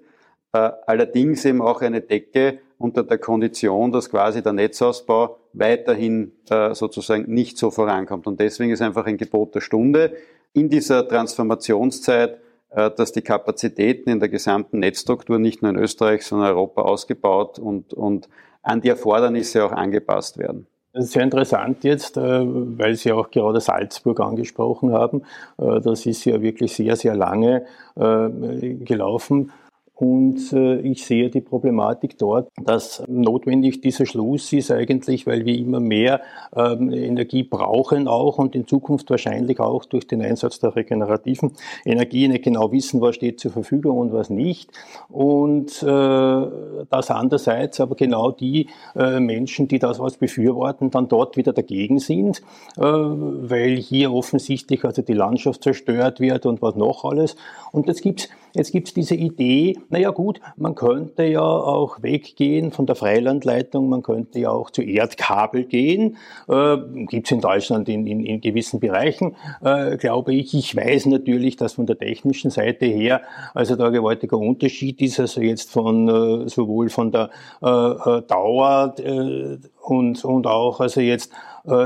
äh, 0.53 0.71
allerdings 0.87 1.45
eben 1.45 1.61
auch 1.61 1.81
eine 1.81 2.01
Decke 2.01 2.59
unter 2.79 3.03
der 3.03 3.19
Kondition, 3.19 3.91
dass 3.91 4.09
quasi 4.09 4.41
der 4.41 4.53
Netzausbau 4.53 5.37
weiterhin 5.53 6.31
äh, 6.49 6.73
sozusagen 6.73 7.31
nicht 7.31 7.57
so 7.57 7.71
vorankommt. 7.71 8.25
Und 8.25 8.39
deswegen 8.39 8.71
ist 8.71 8.81
einfach 8.81 9.05
ein 9.05 9.17
Gebot 9.17 9.53
der 9.53 9.61
Stunde 9.61 10.15
in 10.53 10.69
dieser 10.69 11.07
Transformationszeit, 11.07 12.39
äh, 12.69 12.91
dass 12.91 13.11
die 13.11 13.21
Kapazitäten 13.21 14.09
in 14.09 14.19
der 14.19 14.29
gesamten 14.29 14.79
Netzstruktur 14.79 15.39
nicht 15.39 15.61
nur 15.61 15.71
in 15.71 15.77
Österreich, 15.77 16.25
sondern 16.25 16.49
in 16.49 16.55
Europa 16.55 16.81
ausgebaut 16.83 17.59
und, 17.59 17.93
und 17.93 18.29
an 18.61 18.81
die 18.81 18.89
Erfordernisse 18.89 19.63
auch 19.65 19.71
angepasst 19.71 20.37
werden. 20.37 20.67
Das 20.91 21.05
ist 21.05 21.11
sehr 21.13 21.23
interessant 21.23 21.83
jetzt, 21.83 22.17
äh, 22.17 22.21
weil 22.21 22.95
Sie 22.95 23.11
auch 23.11 23.29
gerade 23.31 23.61
Salzburg 23.61 24.19
angesprochen 24.19 24.91
haben. 24.91 25.23
Äh, 25.57 25.81
das 25.81 26.05
ist 26.05 26.25
ja 26.25 26.41
wirklich 26.41 26.73
sehr, 26.73 26.95
sehr 26.95 27.15
lange 27.15 27.65
gelaufen. 27.95 29.51
Und 29.99 30.53
äh, 30.53 30.79
ich 30.79 31.05
sehe 31.05 31.29
die 31.29 31.41
Problematik 31.41 32.17
dort, 32.17 32.47
dass 32.63 33.03
notwendig 33.09 33.81
dieser 33.81 34.05
Schluss 34.05 34.53
ist 34.53 34.71
eigentlich, 34.71 35.27
weil 35.27 35.43
wir 35.43 35.57
immer 35.57 35.81
mehr 35.81 36.21
ähm, 36.55 36.93
Energie 36.93 37.43
brauchen 37.43 38.07
auch 38.07 38.37
und 38.37 38.55
in 38.55 38.65
Zukunft 38.65 39.09
wahrscheinlich 39.09 39.59
auch 39.59 39.83
durch 39.83 40.07
den 40.07 40.21
Einsatz 40.21 40.59
der 40.59 40.73
regenerativen 40.77 41.51
Energie 41.83 42.29
nicht 42.29 42.45
genau 42.45 42.71
wissen, 42.71 43.01
was 43.01 43.15
steht 43.15 43.41
zur 43.41 43.51
Verfügung 43.51 43.97
und 43.97 44.13
was 44.13 44.29
nicht. 44.29 44.71
Und 45.09 45.83
äh, 45.83 46.47
das 46.89 47.11
andererseits 47.11 47.81
aber 47.81 47.95
genau 47.95 48.31
die 48.31 48.69
äh, 48.95 49.19
Menschen, 49.19 49.67
die 49.67 49.79
das 49.79 49.99
was 49.99 50.15
befürworten, 50.15 50.91
dann 50.91 51.09
dort 51.09 51.35
wieder 51.35 51.51
dagegen 51.51 51.99
sind, 51.99 52.41
weil 52.77 53.75
hier 53.75 54.13
offensichtlich 54.13 54.85
also 54.85 55.01
die 55.01 55.13
Landschaft 55.13 55.63
zerstört 55.63 56.21
wird 56.21 56.45
und 56.45 56.61
was 56.61 56.75
noch 56.75 57.03
alles. 57.03 57.35
Und 57.73 57.87
jetzt 57.87 58.01
gibt's 58.01 58.29
jetzt 58.53 58.71
gibt's 58.71 58.93
diese 58.93 59.15
Idee, 59.15 59.77
naja 59.89 60.11
gut, 60.11 60.39
man 60.55 60.75
könnte 60.75 61.23
ja 61.23 61.41
auch 61.41 62.01
weggehen 62.01 62.71
von 62.71 62.85
der 62.85 62.95
Freilandleitung, 62.95 63.89
man 63.89 64.03
könnte 64.03 64.39
ja 64.39 64.49
auch 64.51 64.69
zu 64.69 64.81
Erdkabel 64.81 65.65
gehen. 65.65 66.17
Äh, 66.47 66.77
Gibt 67.07 67.27
es 67.27 67.31
in 67.31 67.41
Deutschland 67.41 67.89
in, 67.89 68.05
in, 68.05 68.23
in 68.25 68.41
gewissen 68.41 68.79
Bereichen, 68.79 69.35
äh, 69.63 69.97
glaube 69.97 70.33
ich. 70.33 70.53
Ich 70.53 70.75
weiß 70.75 71.07
natürlich, 71.07 71.55
dass 71.55 71.73
von 71.73 71.87
der 71.87 71.97
technischen 71.97 72.51
Seite 72.51 72.85
her, 72.85 73.21
also 73.53 73.75
da 73.75 73.89
gewaltiger 73.89 74.37
Unterschied 74.37 75.01
ist, 75.01 75.19
also 75.19 75.41
jetzt 75.41 75.71
von 75.71 76.07
äh, 76.07 76.49
sowohl 76.49 76.89
von 76.89 77.11
der 77.11 77.29
äh, 77.61 77.67
äh 77.67 78.21
Dauer 78.27 78.93
äh, 78.99 79.57
und, 79.81 80.23
und 80.23 80.45
auch 80.45 80.79
also 80.79 81.01
jetzt 81.01 81.31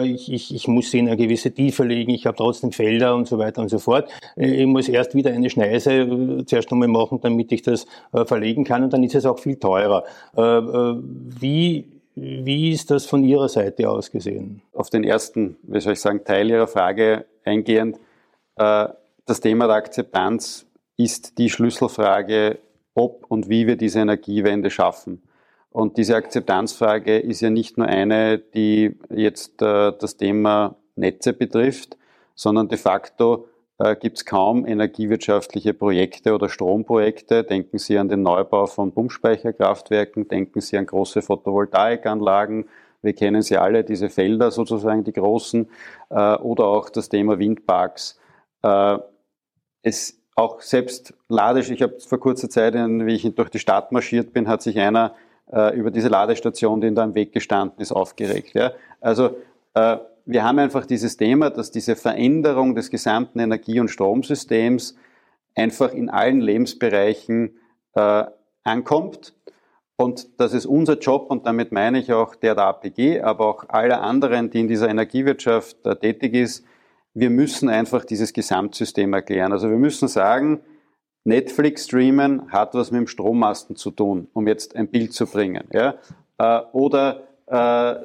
ich, 0.04 0.32
ich, 0.32 0.54
ich 0.54 0.68
muss 0.68 0.92
sie 0.92 1.00
in 1.00 1.08
eine 1.08 1.18
gewisse 1.18 1.52
Tiefe 1.52 1.84
legen, 1.84 2.12
ich 2.12 2.26
habe 2.26 2.38
trotzdem 2.38 2.72
Felder 2.72 3.16
und 3.16 3.28
so 3.28 3.38
weiter 3.38 3.62
und 3.62 3.70
so 3.70 3.80
fort. 3.80 4.10
Äh, 4.36 4.62
ich 4.62 4.66
muss 4.66 4.90
erst 4.90 5.16
wieder 5.16 5.32
eine 5.32 5.50
Schneise 5.50 5.94
äh, 5.94 6.46
zuerst 6.46 6.72
einmal 6.72 6.88
machen, 6.88 7.20
damit 7.22 7.52
ich 7.52 7.62
das 7.62 7.86
verlegen 8.26 8.64
kann 8.64 8.84
und 8.84 8.94
dann 8.94 9.04
ist 9.04 9.16
es 9.16 9.26
auch 9.26 9.40
viel 9.40 9.56
teurer. 9.56 10.04
Wie, 10.36 11.86
wie 12.16 12.72
ist 12.72 12.92
das 12.92 13.06
von 13.06 13.24
Ihrer 13.24 13.50
Seite 13.50 13.90
aus 13.90 14.12
gesehen? 14.12 14.62
Auf 14.74 14.90
den 14.90 15.04
ersten, 15.04 15.58
wie 15.64 15.80
soll 15.80 15.94
ich 15.94 16.00
sagen, 16.00 16.24
Teil 16.24 16.50
Ihrer 16.50 16.68
Frage 16.68 17.26
eingehend. 17.44 17.98
Das 18.56 19.40
Thema 19.42 19.68
der 19.68 19.78
Akzeptanz 19.78 20.66
ist 20.98 21.38
die 21.38 21.50
Schlüsselfrage, 21.50 22.60
ob 22.94 23.26
und 23.30 23.50
wie 23.50 23.68
wir 23.68 23.76
diese 23.76 24.00
Energiewende 24.00 24.70
schaffen. 24.70 25.22
Und 25.74 25.98
diese 25.98 26.16
Akzeptanzfrage 26.16 27.18
ist 27.18 27.42
ja 27.42 27.50
nicht 27.50 27.80
nur 27.80 27.88
eine, 27.88 28.38
die 28.38 28.96
jetzt 29.10 29.60
äh, 29.64 29.92
das 30.00 30.18
Thema 30.18 30.76
Netze 30.96 31.34
betrifft, 31.34 31.98
sondern 32.36 32.68
de 32.68 32.78
facto 32.78 33.48
äh, 33.80 33.96
gibt 33.96 34.18
es 34.18 34.26
kaum 34.26 34.68
energiewirtschaftliche 34.68 35.74
Projekte 35.74 36.36
oder 36.36 36.48
Stromprojekte. 36.48 37.44
Denken 37.44 37.80
Sie 37.80 37.98
an 37.98 38.08
den 38.08 38.22
Neubau 38.22 38.68
von 38.68 38.92
Pumpspeicherkraftwerken, 38.92 40.28
denken 40.28 40.62
Sie 40.62 40.78
an 40.78 40.86
große 40.86 41.24
Photovoltaikanlagen. 41.24 42.66
Wir 43.02 43.14
kennen 43.14 43.42
sie 43.42 43.58
alle, 43.58 43.84
diese 43.84 44.10
Felder 44.10 44.52
sozusagen, 44.52 45.04
die 45.04 45.12
großen, 45.12 45.68
äh, 46.12 46.36
oder 46.36 46.66
auch 46.66 46.92
das 46.92 47.10
Thema 47.10 47.40
Windparks. 47.40 48.20
Es 49.82 50.22
auch 50.38 50.62
selbst 50.62 51.14
Ladisch, 51.28 51.70
ich 51.70 51.82
habe 51.82 52.00
vor 52.00 52.18
kurzer 52.18 52.50
Zeit, 52.50 52.76
wie 52.76 53.14
ich 53.14 53.36
durch 53.36 53.50
die 53.50 53.60
Stadt 53.60 53.92
marschiert 53.92 54.32
bin, 54.32 54.48
hat 54.48 54.62
sich 54.62 54.80
einer 54.80 55.16
äh, 55.54 55.76
über 55.76 55.92
diese 55.92 56.08
Ladestation, 56.08 56.82
die 56.82 56.88
in 56.88 56.98
am 56.98 57.16
Weg 57.16 57.32
gestanden 57.32 57.80
ist, 57.82 57.92
aufgeregt. 57.92 58.54
Ja? 58.54 58.72
Also 59.02 59.38
äh, 59.74 59.98
wir 60.26 60.44
haben 60.44 60.60
einfach 60.60 60.86
dieses 60.86 61.18
Thema, 61.18 61.50
dass 61.50 61.72
diese 61.72 61.96
Veränderung 61.96 62.76
des 62.76 62.90
gesamten 62.90 63.40
Energie- 63.40 63.80
und 63.80 63.90
Stromsystems 63.90 64.96
einfach 65.56 65.94
in 65.94 66.10
allen 66.10 66.42
Lebensbereichen 66.42 67.58
äh, 67.96 68.24
ankommt 68.64 69.34
und 69.96 70.40
das 70.40 70.54
ist 70.54 70.66
unser 70.66 70.98
Job 70.98 71.30
und 71.30 71.46
damit 71.46 71.72
meine 71.72 72.00
ich 72.00 72.12
auch 72.12 72.36
der 72.36 72.56
der 72.56 72.66
APG, 72.66 73.22
aber 73.22 73.48
auch 73.48 73.70
aller 73.70 74.02
anderen, 74.02 74.50
die 74.50 74.62
in 74.62 74.68
dieser 74.68 74.90
Energiewirtschaft 74.90 75.86
äh, 75.86 75.96
tätig 75.96 76.34
ist, 76.34 76.66
wir 77.14 77.30
müssen 77.30 77.70
einfach 77.70 78.04
dieses 78.04 78.34
Gesamtsystem 78.34 79.14
erklären. 79.14 79.52
Also 79.52 79.70
wir 79.70 79.78
müssen 79.78 80.08
sagen, 80.08 80.62
Netflix 81.26 81.86
streamen 81.86 82.52
hat 82.52 82.74
was 82.74 82.92
mit 82.92 83.00
dem 83.00 83.08
Strommasten 83.08 83.76
zu 83.76 83.92
tun, 83.92 84.28
um 84.34 84.48
jetzt 84.48 84.76
ein 84.76 84.90
Bild 84.90 85.14
zu 85.14 85.26
bringen. 85.26 85.66
Ja? 85.72 85.96
Äh, 86.38 86.62
oder 86.74 87.24
äh, 87.48 87.96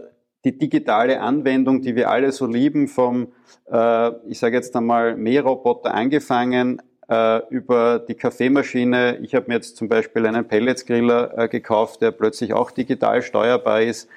die 0.45 0.57
digitale 0.57 1.21
Anwendung, 1.21 1.83
die 1.83 1.97
wir 1.97 2.11
alle 2.11 2.31
so 2.33 2.47
lieben, 2.47 2.87
vom, 2.87 3.29
äh, 3.71 4.11
ich 4.29 4.39
sage 4.39 4.57
jetzt 4.57 4.75
einmal, 4.77 5.17
Mähroboter 5.17 5.93
angefangen, 5.95 6.81
äh, 7.09 7.41
über 7.49 7.99
die 7.99 8.15
Kaffeemaschine. 8.15 9.19
Ich 9.19 9.35
habe 9.35 9.47
mir 9.49 9.55
jetzt 9.55 9.77
zum 9.77 9.89
Beispiel 9.89 10.27
einen 10.27 10.47
Pelletsgriller 10.47 11.37
äh, 11.39 11.49
gekauft, 11.49 12.03
der 12.03 12.13
plötzlich 12.13 12.53
auch 12.53 12.71
digital 12.71 13.23
steuerbar 13.23 13.83
ist. 13.83 14.09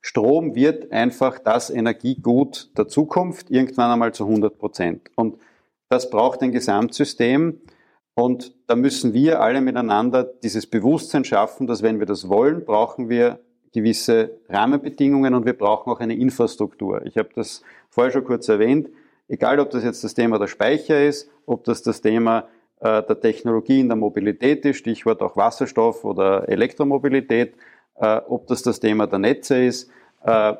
Strom 0.00 0.54
wird 0.54 0.92
einfach 0.92 1.38
das 1.38 1.70
Energiegut 1.70 2.70
der 2.78 2.88
Zukunft, 2.88 3.50
irgendwann 3.50 3.90
einmal 3.90 4.14
zu 4.14 4.24
100 4.24 4.56
Prozent. 4.58 5.10
Und 5.16 5.38
das 5.88 6.08
braucht 6.10 6.40
ein 6.42 6.52
Gesamtsystem. 6.52 7.60
Und 8.18 8.52
da 8.66 8.74
müssen 8.74 9.14
wir 9.14 9.40
alle 9.40 9.60
miteinander 9.60 10.24
dieses 10.24 10.66
Bewusstsein 10.66 11.24
schaffen, 11.24 11.68
dass 11.68 11.84
wenn 11.84 12.00
wir 12.00 12.06
das 12.06 12.28
wollen, 12.28 12.64
brauchen 12.64 13.08
wir 13.08 13.38
gewisse 13.72 14.40
Rahmenbedingungen 14.48 15.34
und 15.34 15.46
wir 15.46 15.52
brauchen 15.52 15.92
auch 15.92 16.00
eine 16.00 16.16
Infrastruktur. 16.16 17.06
Ich 17.06 17.16
habe 17.16 17.28
das 17.36 17.62
vorher 17.90 18.10
schon 18.10 18.24
kurz 18.24 18.48
erwähnt. 18.48 18.88
Egal, 19.28 19.60
ob 19.60 19.70
das 19.70 19.84
jetzt 19.84 20.02
das 20.02 20.14
Thema 20.14 20.40
der 20.40 20.48
Speicher 20.48 21.00
ist, 21.00 21.30
ob 21.46 21.62
das 21.62 21.84
das 21.84 22.00
Thema 22.00 22.48
äh, 22.80 23.04
der 23.04 23.20
Technologie 23.20 23.78
in 23.78 23.88
der 23.88 23.96
Mobilität 23.96 24.64
ist, 24.64 24.78
Stichwort 24.78 25.22
auch 25.22 25.36
Wasserstoff 25.36 26.04
oder 26.04 26.48
Elektromobilität, 26.48 27.54
äh, 28.00 28.20
ob 28.26 28.48
das 28.48 28.62
das 28.62 28.80
Thema 28.80 29.06
der 29.06 29.20
Netze 29.20 29.64
ist, 29.64 29.92
äh, 30.24 30.54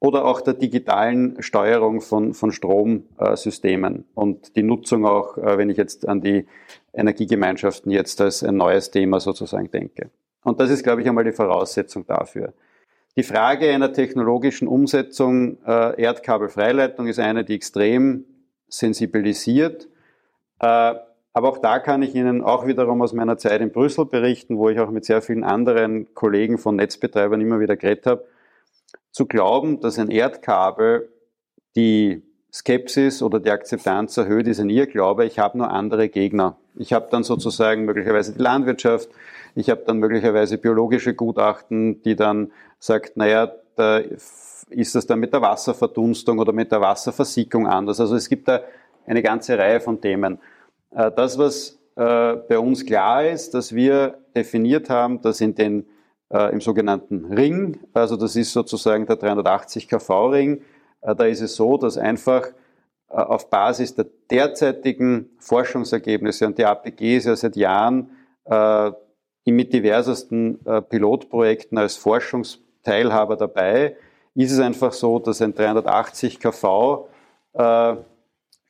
oder 0.00 0.24
auch 0.24 0.40
der 0.40 0.54
digitalen 0.54 1.42
Steuerung 1.42 2.00
von, 2.00 2.34
von 2.34 2.52
Stromsystemen 2.52 4.04
und 4.14 4.56
die 4.56 4.62
Nutzung 4.62 5.04
auch, 5.04 5.36
äh, 5.38 5.58
wenn 5.58 5.70
ich 5.70 5.76
jetzt 5.76 6.08
an 6.08 6.20
die 6.20 6.46
Energiegemeinschaften 6.98 7.90
jetzt 7.90 8.20
als 8.20 8.42
ein 8.42 8.56
neues 8.56 8.90
Thema 8.90 9.20
sozusagen 9.20 9.70
denke. 9.70 10.10
Und 10.44 10.60
das 10.60 10.70
ist, 10.70 10.82
glaube 10.82 11.02
ich, 11.02 11.08
einmal 11.08 11.24
die 11.24 11.32
Voraussetzung 11.32 12.06
dafür. 12.06 12.52
Die 13.16 13.22
Frage 13.22 13.70
einer 13.70 13.92
technologischen 13.92 14.68
Umsetzung 14.68 15.58
äh, 15.66 16.00
Erdkabelfreileitung 16.00 17.06
ist 17.06 17.18
eine, 17.18 17.44
die 17.44 17.54
extrem 17.54 18.24
sensibilisiert. 18.68 19.88
Äh, 20.60 20.94
aber 21.32 21.48
auch 21.48 21.58
da 21.58 21.78
kann 21.78 22.02
ich 22.02 22.14
Ihnen 22.14 22.42
auch 22.42 22.66
wiederum 22.66 23.02
aus 23.02 23.12
meiner 23.12 23.38
Zeit 23.38 23.60
in 23.60 23.70
Brüssel 23.70 24.06
berichten, 24.06 24.56
wo 24.56 24.68
ich 24.68 24.80
auch 24.80 24.90
mit 24.90 25.04
sehr 25.04 25.22
vielen 25.22 25.44
anderen 25.44 26.12
Kollegen 26.14 26.58
von 26.58 26.76
Netzbetreibern 26.76 27.40
immer 27.40 27.60
wieder 27.60 27.76
geredet 27.76 28.06
habe 28.06 28.24
zu 29.10 29.26
glauben, 29.26 29.80
dass 29.80 29.98
ein 29.98 30.10
Erdkabel 30.10 31.08
die 31.76 32.22
Skepsis 32.52 33.22
oder 33.22 33.40
die 33.40 33.50
Akzeptanz 33.50 34.16
erhöht, 34.16 34.46
ist 34.46 34.60
ein 34.60 34.70
Irrglaube. 34.70 35.26
Ich 35.26 35.38
habe 35.38 35.58
nur 35.58 35.70
andere 35.70 36.08
Gegner. 36.08 36.56
Ich 36.76 36.92
habe 36.92 37.08
dann 37.10 37.22
sozusagen 37.24 37.84
möglicherweise 37.84 38.32
die 38.32 38.42
Landwirtschaft, 38.42 39.08
ich 39.54 39.70
habe 39.70 39.82
dann 39.86 39.98
möglicherweise 39.98 40.58
biologische 40.58 41.14
Gutachten, 41.14 42.02
die 42.02 42.14
dann 42.14 42.52
sagt, 42.78 43.16
naja, 43.16 43.50
der 43.76 44.04
ist 44.70 44.94
das 44.94 45.06
dann 45.06 45.18
mit 45.18 45.32
der 45.32 45.42
Wasserverdunstung 45.42 46.38
oder 46.38 46.52
mit 46.52 46.70
der 46.70 46.80
Wasserversickung 46.80 47.66
anders? 47.66 48.00
Also 48.00 48.16
es 48.16 48.28
gibt 48.28 48.48
da 48.48 48.60
eine 49.06 49.22
ganze 49.22 49.58
Reihe 49.58 49.80
von 49.80 50.00
Themen. 50.00 50.38
Äh, 50.90 51.10
das, 51.16 51.38
was 51.38 51.78
äh, 51.96 52.36
bei 52.48 52.58
uns 52.58 52.84
klar 52.84 53.26
ist, 53.26 53.54
dass 53.54 53.74
wir 53.74 54.18
definiert 54.36 54.90
haben, 54.90 55.20
dass 55.22 55.40
in 55.40 55.54
den 55.54 55.86
äh, 56.30 56.52
im 56.52 56.60
sogenannten 56.60 57.32
Ring, 57.32 57.78
also 57.94 58.16
das 58.16 58.36
ist 58.36 58.52
sozusagen 58.52 59.06
der 59.06 59.16
380 59.16 59.88
kV 59.88 60.28
Ring, 60.28 60.62
da 61.14 61.24
ist 61.24 61.40
es 61.40 61.56
so, 61.56 61.76
dass 61.76 61.96
einfach 61.96 62.48
auf 63.08 63.48
Basis 63.48 63.94
der 63.94 64.06
derzeitigen 64.30 65.30
Forschungsergebnisse 65.38 66.46
und 66.46 66.58
die 66.58 66.64
APG 66.64 67.16
ist 67.16 67.24
ja 67.24 67.36
seit 67.36 67.56
Jahren 67.56 68.10
mit 69.46 69.72
diversesten 69.72 70.58
Pilotprojekten 70.90 71.78
als 71.78 71.96
Forschungsteilhaber 71.96 73.36
dabei, 73.36 73.96
ist 74.34 74.52
es 74.52 74.60
einfach 74.60 74.92
so, 74.92 75.18
dass 75.18 75.40
ein 75.40 75.54
380 75.54 76.38
kV 76.38 77.08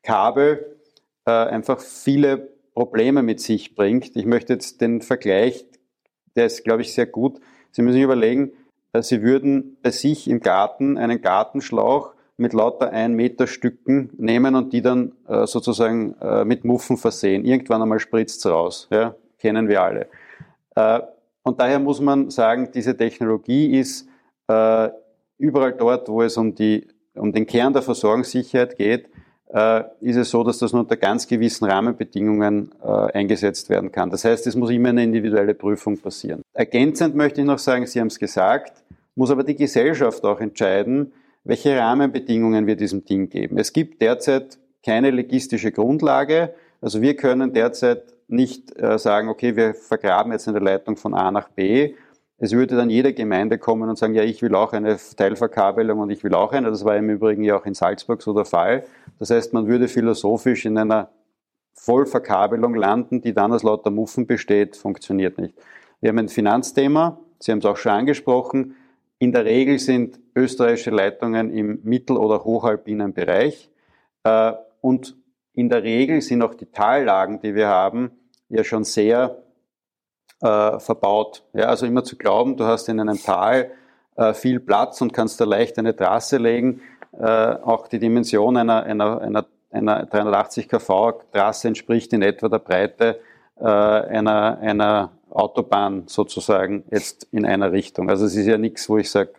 Kabel 0.03 0.79
äh, 1.27 1.31
einfach 1.31 1.81
viele 1.81 2.49
Probleme 2.73 3.23
mit 3.23 3.41
sich 3.41 3.75
bringt. 3.75 4.17
Ich 4.17 4.25
möchte 4.25 4.55
jetzt 4.55 4.81
den 4.81 5.03
Vergleich, 5.03 5.67
der 6.37 6.47
ist, 6.47 6.65
glaube 6.65 6.81
ich, 6.81 6.95
sehr 6.95 7.07
gut. 7.07 7.39
Sie 7.71 7.83
müssen 7.83 7.97
sich 7.97 8.05
überlegen, 8.05 8.53
äh, 8.95 9.03
Sie 9.03 9.23
würden 9.23 9.77
bei 9.83 9.91
sich 9.91 10.29
im 10.29 10.41
Garten 10.41 10.97
einen 10.97 11.21
Gartenschlauch 11.21 12.15
mit 12.39 12.53
lauter 12.53 12.91
ein 12.91 13.15
Meter 13.15 13.47
Stücken 13.47 14.11
nehmen 14.17 14.55
und 14.55 14.73
die 14.73 14.81
dann 14.81 15.13
äh, 15.27 15.47
sozusagen 15.47 16.15
äh, 16.21 16.45
mit 16.45 16.65
Muffen 16.65 16.97
versehen. 16.97 17.45
Irgendwann 17.45 17.83
einmal 17.83 17.99
spritzt 17.99 18.45
es 18.45 18.51
raus. 18.51 18.89
Ja? 18.91 19.15
Kennen 19.39 19.69
wir 19.69 19.83
alle. 19.83 20.07
Äh, 20.75 21.01
und 21.43 21.61
daher 21.61 21.81
muss 21.81 22.01
man 22.01 22.31
sagen, 22.31 22.71
diese 22.73 22.97
Technologie 22.97 23.79
ist 23.79 24.09
äh, 24.47 24.89
überall 25.37 25.73
dort, 25.73 26.09
wo 26.09 26.23
es 26.23 26.37
um, 26.37 26.55
die, 26.55 26.87
um 27.15 27.33
den 27.33 27.47
Kern 27.47 27.73
der 27.73 27.83
Versorgungssicherheit 27.83 28.77
geht, 28.77 29.09
äh, 29.49 29.83
ist 30.01 30.17
es 30.17 30.31
so, 30.31 30.45
dass 30.45 30.59
das 30.59 30.73
nur 30.73 30.83
unter 30.83 30.97
ganz 30.97 31.27
gewissen 31.27 31.65
Rahmenbedingungen 31.65 32.71
äh, 32.85 32.89
eingesetzt 32.89 33.69
werden 33.69 33.91
kann. 33.91 34.11
Das 34.11 34.25
heißt, 34.25 34.47
es 34.47 34.55
muss 34.55 34.71
immer 34.71 34.91
eine 34.91 35.03
individuelle 35.03 35.55
Prüfung 35.55 35.99
passieren. 35.99 36.43
Ergänzend 36.53 37.17
möchte 37.17 37.41
ich 37.41 37.47
noch 37.47 37.59
sagen, 37.59 37.87
Sie 37.87 37.99
haben 37.99 38.09
es 38.09 38.19
gesagt, 38.19 38.85
muss 39.17 39.31
aber 39.31 39.43
die 39.43 39.57
Gesellschaft 39.57 40.23
auch 40.25 40.41
entscheiden, 40.41 41.13
welche 41.49 41.79
Rahmenbedingungen 41.79 42.67
wir 42.67 42.77
diesem 42.77 43.07
Ding 43.07 43.31
geben. 43.31 43.57
Es 43.57 43.73
gibt 43.73 44.03
derzeit 44.03 44.59
keine 44.85 45.11
logistische 45.11 45.73
Grundlage. 45.73 46.55
Also 46.83 47.01
wir 47.01 47.17
können 47.17 47.55
derzeit 47.55 48.03
nicht 48.29 48.79
äh, 48.79 48.99
sagen, 48.99 49.29
okay, 49.29 49.57
wir 49.57 49.75
vergraben 49.75 50.33
jetzt 50.33 50.47
eine 50.47 50.59
Leitung 50.59 50.99
von 50.99 51.15
A 51.15 51.31
nach 51.31 51.49
B, 51.49 51.95
es 52.41 52.53
würde 52.53 52.77
dann 52.77 52.89
jede 52.89 53.15
Gemeinde 53.15 53.59
kommen 53.59 53.89
und 53.89 53.99
sagen, 53.99 54.15
ja, 54.15 54.23
ich 54.23 54.43
will 54.43 54.55
auch 54.55 54.73
eine 54.73 54.97
Teilverkabelung 55.17 55.99
und 55.99 56.11
ich 56.11 56.23
will 56.23 56.35
auch 56.35 56.53
eine. 56.53 56.71
Das 56.71 56.85
war 56.85 56.97
im 56.97 57.11
Übrigen 57.11 57.43
ja 57.43 57.59
auch 57.59 57.67
in 57.67 57.75
Salzburg 57.75 58.23
so 58.23 58.33
der 58.33 58.45
Fall. 58.45 58.85
Das 59.19 59.31
heißt, 59.31 59.53
man 59.55 59.67
würde 59.67 59.89
philosophisch 59.89 60.65
in 60.65 60.79
einer 60.79 61.09
Vollverkabelung 61.75 62.75
landen, 62.75 63.23
die 63.23 63.33
dann 63.33 63.53
aus 63.53 63.65
lauter 63.65 63.91
Muffen 63.91 64.29
besteht, 64.29 64.77
funktioniert 64.77 65.39
nicht. 65.39 65.55
Wir 66.01 66.11
haben 66.11 66.19
ein 66.19 66.29
Finanzthema, 66.29 67.19
Sie 67.41 67.51
haben 67.51 67.59
es 67.59 67.65
auch 67.65 67.77
schon 67.77 67.93
angesprochen. 67.93 68.77
In 69.21 69.33
der 69.33 69.45
Regel 69.45 69.79
sind 69.79 70.21
österreichische 70.37 70.91
Leitungen 70.91 71.51
im 71.51 71.81
mittel- 71.83 72.17
oder 72.17 72.45
hochalpinen 72.45 73.13
Bereich. 73.13 73.69
Äh, 74.23 74.53
und 74.81 75.17
in 75.55 75.69
der 75.69 75.83
Regel 75.83 76.21
sind 76.21 76.43
auch 76.43 76.55
die 76.55 76.67
Tallagen, 76.67 77.41
die 77.41 77.55
wir 77.55 77.67
haben, 77.67 78.13
ja 78.49 78.63
schon 78.63 78.85
sehr 78.85 79.43
äh, 80.41 80.79
verbaut. 80.79 81.43
Ja, 81.53 81.67
also 81.67 81.85
immer 81.85 82.05
zu 82.05 82.17
glauben, 82.17 82.57
du 82.57 82.65
hast 82.65 82.89
in 82.89 83.01
einem 83.01 83.21
Tal 83.21 83.73
äh, 84.15 84.35
viel 84.35 84.61
Platz 84.61 85.01
und 85.01 85.13
kannst 85.13 85.41
da 85.41 85.45
leicht 85.45 85.79
eine 85.79 85.97
Trasse 85.97 86.39
legen. 86.39 86.81
Auch 87.11 87.89
die 87.89 87.99
Dimension 87.99 88.57
einer, 88.59 88.85
einer, 88.85 89.21
einer, 89.23 89.47
einer 89.71 90.07
380 90.07 90.69
kV 90.69 91.23
Trasse 91.33 91.67
entspricht 91.67 92.13
in 92.13 92.23
etwa 92.23 92.49
der 92.49 92.59
Breite 92.59 93.19
äh, 93.61 93.65
einer, 93.65 94.59
einer 94.59 95.13
Autobahn 95.31 96.05
sozusagen 96.07 96.85
jetzt 96.91 97.29
in 97.33 97.45
einer 97.45 97.73
Richtung. 97.73 98.09
Also 98.09 98.27
es 98.27 98.37
ist 98.37 98.47
ja 98.47 98.59
nichts, 98.59 98.89
wo 98.89 98.99
ich 98.99 99.11
sage. 99.11 99.31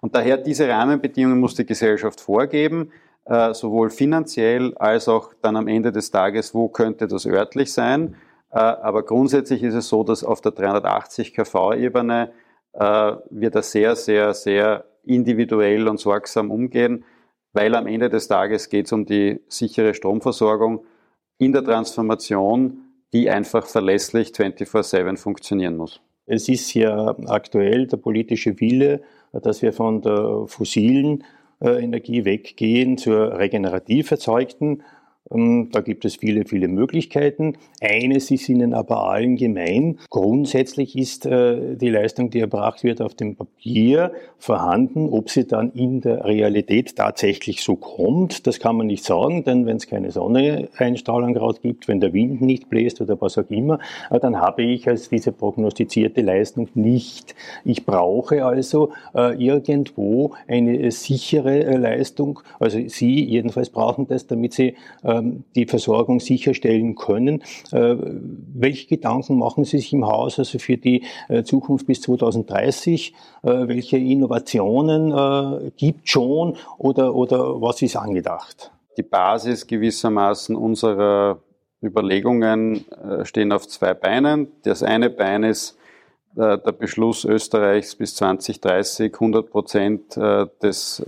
Und 0.00 0.14
daher 0.14 0.36
diese 0.36 0.68
Rahmenbedingungen 0.68 1.40
muss 1.40 1.54
die 1.54 1.66
Gesellschaft 1.66 2.20
vorgeben, 2.20 2.92
äh, 3.26 3.52
sowohl 3.54 3.90
finanziell 3.90 4.74
als 4.76 5.08
auch 5.08 5.32
dann 5.42 5.56
am 5.56 5.68
Ende 5.68 5.92
des 5.92 6.10
Tages, 6.10 6.54
wo 6.54 6.68
könnte 6.68 7.06
das 7.06 7.26
örtlich 7.26 7.72
sein. 7.72 8.16
Äh, 8.50 8.58
aber 8.58 9.04
grundsätzlich 9.04 9.62
ist 9.62 9.74
es 9.74 9.88
so, 9.88 10.02
dass 10.02 10.24
auf 10.24 10.40
der 10.40 10.52
380 10.52 11.34
kV-Ebene 11.34 12.32
äh, 12.72 13.12
wir 13.30 13.50
da 13.50 13.62
sehr, 13.62 13.96
sehr, 13.96 14.34
sehr 14.34 14.84
individuell 15.04 15.88
und 15.88 15.98
sorgsam 15.98 16.50
umgehen, 16.50 17.04
weil 17.52 17.74
am 17.74 17.86
Ende 17.86 18.08
des 18.08 18.28
Tages 18.28 18.68
geht 18.68 18.86
es 18.86 18.92
um 18.92 19.06
die 19.06 19.40
sichere 19.48 19.94
Stromversorgung 19.94 20.84
in 21.38 21.52
der 21.52 21.64
Transformation, 21.64 22.89
die 23.12 23.30
einfach 23.30 23.66
verlässlich 23.66 24.28
24-7 24.28 25.16
funktionieren 25.16 25.76
muss. 25.76 26.00
Es 26.26 26.48
ist 26.48 26.74
ja 26.74 27.16
aktuell 27.26 27.86
der 27.86 27.96
politische 27.96 28.60
Wille, 28.60 29.02
dass 29.32 29.62
wir 29.62 29.72
von 29.72 30.00
der 30.02 30.44
fossilen 30.46 31.24
äh, 31.60 31.82
Energie 31.82 32.24
weggehen 32.24 32.98
zur 32.98 33.36
regenerativ 33.36 34.10
erzeugten 34.10 34.82
da 35.30 35.80
gibt 35.80 36.04
es 36.04 36.16
viele, 36.16 36.44
viele 36.44 36.66
Möglichkeiten. 36.66 37.56
Eines 37.80 38.32
ist 38.32 38.48
ihnen 38.48 38.74
aber 38.74 39.08
allen 39.08 39.36
gemein. 39.36 39.98
Grundsätzlich 40.10 40.98
ist 40.98 41.24
äh, 41.24 41.76
die 41.76 41.88
Leistung, 41.88 42.30
die 42.30 42.40
erbracht 42.40 42.82
wird, 42.82 43.00
auf 43.00 43.14
dem 43.14 43.36
Papier 43.36 44.10
vorhanden. 44.38 45.08
Ob 45.08 45.30
sie 45.30 45.46
dann 45.46 45.70
in 45.72 46.00
der 46.00 46.24
Realität 46.24 46.96
tatsächlich 46.96 47.62
so 47.62 47.76
kommt, 47.76 48.48
das 48.48 48.58
kann 48.58 48.74
man 48.74 48.88
nicht 48.88 49.04
sagen, 49.04 49.44
denn 49.44 49.66
wenn 49.66 49.76
es 49.76 49.86
keine 49.86 50.10
Sonneneinstrahlung 50.10 51.32
gerade 51.32 51.60
gibt, 51.60 51.86
wenn 51.86 52.00
der 52.00 52.12
Wind 52.12 52.40
nicht 52.40 52.68
bläst 52.68 53.00
oder 53.00 53.20
was 53.20 53.38
auch 53.38 53.50
immer, 53.50 53.78
äh, 54.10 54.18
dann 54.18 54.40
habe 54.40 54.64
ich 54.64 54.88
als 54.88 55.10
diese 55.10 55.30
prognostizierte 55.30 56.22
Leistung 56.22 56.68
nicht. 56.74 57.36
Ich 57.64 57.86
brauche 57.86 58.44
also 58.44 58.90
äh, 59.14 59.40
irgendwo 59.40 60.32
eine 60.48 60.90
sichere 60.90 61.76
Leistung. 61.76 62.40
Also 62.58 62.80
Sie 62.88 63.24
jedenfalls 63.24 63.70
brauchen 63.70 64.08
das, 64.08 64.26
damit 64.26 64.54
Sie 64.54 64.74
ähm, 65.04 65.19
die 65.54 65.66
Versorgung 65.66 66.20
sicherstellen 66.20 66.94
können. 66.94 67.42
Äh, 67.72 67.96
welche 68.54 68.86
Gedanken 68.88 69.38
machen 69.38 69.64
Sie 69.64 69.78
sich 69.78 69.92
im 69.92 70.06
Haus 70.06 70.38
also 70.38 70.58
für 70.58 70.76
die 70.76 71.04
äh, 71.28 71.42
Zukunft 71.42 71.86
bis 71.86 72.00
2030? 72.02 73.14
Äh, 73.42 73.68
welche 73.68 73.96
Innovationen 73.96 75.70
gibt 75.76 76.08
schon 76.08 76.56
oder, 76.78 77.14
oder 77.14 77.60
was 77.60 77.82
ist 77.82 77.96
angedacht? 77.96 78.72
Die 78.96 79.02
Basis 79.02 79.66
gewissermaßen 79.66 80.56
unserer 80.56 81.38
Überlegungen 81.82 82.84
stehen 83.22 83.52
auf 83.52 83.66
zwei 83.66 83.94
Beinen. 83.94 84.48
Das 84.62 84.82
eine 84.82 85.08
Bein 85.10 85.44
ist 85.44 85.78
der 86.36 86.58
Beschluss 86.58 87.24
Österreichs 87.24 87.96
bis 87.96 88.14
2030 88.16 89.14
100 89.14 89.50
Prozent 89.50 90.16
des 90.16 91.02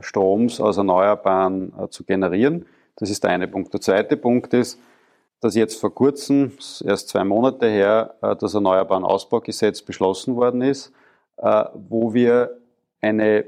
Stroms 0.00 0.60
aus 0.60 0.76
Erneuerbaren 0.76 1.72
zu 1.90 2.04
generieren. 2.04 2.66
Das 3.00 3.10
ist 3.10 3.24
der 3.24 3.30
eine 3.30 3.48
Punkt. 3.48 3.72
Der 3.72 3.80
zweite 3.80 4.16
Punkt 4.16 4.54
ist, 4.54 4.78
dass 5.40 5.54
jetzt 5.54 5.80
vor 5.80 5.94
kurzem, 5.94 6.52
erst 6.84 7.08
zwei 7.08 7.24
Monate 7.24 7.66
her, 7.66 8.14
äh, 8.22 8.36
das 8.36 8.54
Erneuerbaren 8.54 9.04
Ausbaugesetz 9.04 9.82
beschlossen 9.82 10.36
worden 10.36 10.60
ist, 10.60 10.92
äh, 11.38 11.64
wo 11.74 12.12
wir 12.14 12.58
eine 13.00 13.46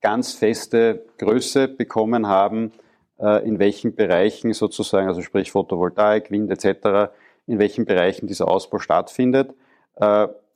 ganz 0.00 0.32
feste 0.32 1.04
Größe 1.18 1.68
bekommen 1.68 2.26
haben, 2.26 2.72
äh, 3.18 3.46
in 3.46 3.58
welchen 3.58 3.94
Bereichen 3.94 4.54
sozusagen, 4.54 5.08
also 5.08 5.20
sprich 5.20 5.52
Photovoltaik, 5.52 6.30
Wind 6.30 6.50
etc., 6.50 7.12
in 7.46 7.58
welchen 7.58 7.84
Bereichen 7.84 8.26
dieser 8.26 8.48
Ausbau 8.48 8.78
stattfindet. 8.78 9.54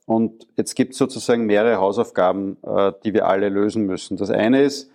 Und 0.05 0.47
jetzt 0.55 0.75
gibt 0.75 0.93
es 0.93 0.97
sozusagen 0.97 1.45
mehrere 1.45 1.77
Hausaufgaben, 1.77 2.57
die 3.03 3.13
wir 3.13 3.27
alle 3.27 3.49
lösen 3.49 3.85
müssen. 3.85 4.15
Das 4.15 4.29
eine 4.29 4.61
ist, 4.61 4.89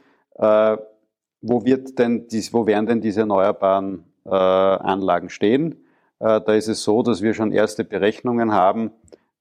wo, 1.43 1.65
wird 1.65 1.99
denn 1.99 2.29
dies, 2.29 2.53
wo 2.53 2.67
werden 2.67 2.87
denn 2.87 3.01
diese 3.01 3.21
erneuerbaren 3.21 4.05
äh, 4.25 4.31
Anlagen 4.31 5.31
stehen? 5.31 5.85
Äh, 6.19 6.41
da 6.41 6.55
ist 6.55 6.69
es 6.69 6.83
so, 6.83 7.03
dass 7.03 7.23
wir 7.23 7.35
schon 7.35 7.53
erste 7.53 7.85
Berechnungen 7.85 8.53
haben 8.53 8.93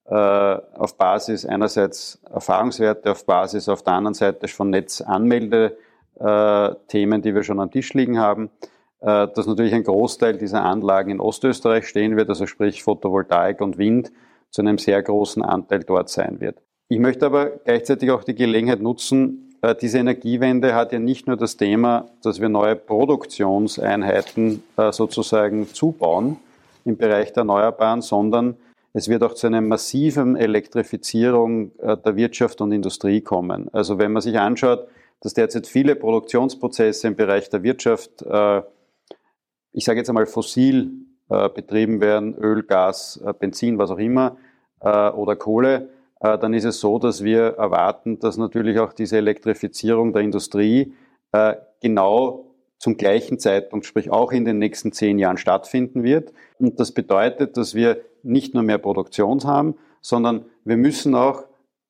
äh, 0.09 0.13
auf 0.13 0.97
Basis 0.97 1.45
einerseits 1.45 2.19
Erfahrungswerte, 2.31 3.11
auf 3.11 3.25
Basis 3.25 3.69
auf 3.69 3.83
der 3.83 3.93
anderen 3.93 4.15
Seite 4.15 4.47
von 4.47 4.71
Netzanmeldethemen, 4.71 7.19
äh, 7.19 7.21
die 7.21 7.35
wir 7.35 7.43
schon 7.43 7.59
am 7.59 7.69
Tisch 7.69 7.93
liegen 7.93 8.17
haben, 8.17 8.49
äh, 9.01 9.27
dass 9.27 9.45
natürlich 9.45 9.73
ein 9.73 9.83
Großteil 9.83 10.37
dieser 10.37 10.63
Anlagen 10.63 11.11
in 11.11 11.19
Ostösterreich 11.19 11.87
stehen 11.87 12.17
wird, 12.17 12.29
also 12.29 12.47
sprich 12.47 12.81
Photovoltaik 12.81 13.61
und 13.61 13.77
Wind 13.77 14.11
zu 14.49 14.61
einem 14.61 14.79
sehr 14.79 15.03
großen 15.03 15.43
Anteil 15.43 15.81
dort 15.81 16.09
sein 16.09 16.41
wird. 16.41 16.63
Ich 16.87 16.97
möchte 16.97 17.27
aber 17.27 17.51
gleichzeitig 17.63 18.09
auch 18.09 18.23
die 18.23 18.33
Gelegenheit 18.33 18.81
nutzen, 18.81 19.48
diese 19.81 19.99
Energiewende 19.99 20.73
hat 20.73 20.93
ja 20.93 20.99
nicht 20.99 21.27
nur 21.27 21.35
das 21.35 21.57
Thema, 21.57 22.09
dass 22.23 22.39
wir 22.39 22.49
neue 22.49 22.75
Produktionseinheiten 22.75 24.63
äh, 24.77 24.91
sozusagen 24.91 25.67
zubauen 25.73 26.37
im 26.85 26.97
Bereich 26.97 27.33
der 27.33 27.41
Erneuerbaren, 27.41 28.01
sondern 28.01 28.55
es 28.93 29.09
wird 29.09 29.21
auch 29.23 29.33
zu 29.33 29.47
einer 29.47 29.61
massiven 29.61 30.35
Elektrifizierung 30.35 31.71
äh, 31.79 31.97
der 31.97 32.15
Wirtschaft 32.15 32.61
und 32.61 32.71
Industrie 32.71 33.21
kommen. 33.21 33.67
Also 33.73 33.99
wenn 33.99 34.13
man 34.13 34.21
sich 34.21 34.39
anschaut, 34.39 34.87
dass 35.21 35.33
derzeit 35.33 35.67
viele 35.67 35.95
Produktionsprozesse 35.95 37.07
im 37.07 37.15
Bereich 37.15 37.49
der 37.49 37.61
Wirtschaft, 37.63 38.21
äh, 38.21 38.61
ich 39.73 39.83
sage 39.83 39.99
jetzt 39.99 40.09
einmal 40.09 40.25
fossil 40.25 40.91
äh, 41.29 41.49
betrieben 41.49 42.01
werden, 42.01 42.35
Öl, 42.35 42.63
Gas, 42.63 43.21
äh, 43.25 43.33
Benzin, 43.33 43.77
was 43.77 43.91
auch 43.91 43.99
immer, 43.99 44.37
äh, 44.79 45.09
oder 45.09 45.35
Kohle, 45.35 45.75
äh, 45.75 45.98
dann 46.19 46.53
ist 46.53 46.65
es 46.65 46.79
so, 46.79 46.99
dass 46.99 47.23
wir 47.23 47.55
erwarten, 47.57 48.19
dass 48.19 48.37
natürlich 48.37 48.79
auch 48.79 48.93
diese 48.93 49.17
Elektrifizierung 49.17 50.13
der 50.13 50.21
Industrie 50.21 50.93
äh, 51.31 51.55
genau 51.81 52.45
zum 52.77 52.97
gleichen 52.97 53.39
Zeitpunkt, 53.39 53.85
sprich 53.85 54.09
auch 54.09 54.31
in 54.31 54.45
den 54.45 54.57
nächsten 54.57 54.91
zehn 54.91 55.19
Jahren 55.19 55.37
stattfinden 55.37 56.03
wird. 56.03 56.33
Und 56.59 56.79
das 56.79 56.93
bedeutet, 56.93 57.57
dass 57.57 57.75
wir 57.75 58.01
nicht 58.23 58.53
nur 58.53 58.63
mehr 58.63 58.77
Produktion 58.77 59.43
haben, 59.43 59.75
sondern 60.01 60.45
wir 60.63 60.77
müssen 60.77 61.15
auch 61.15 61.43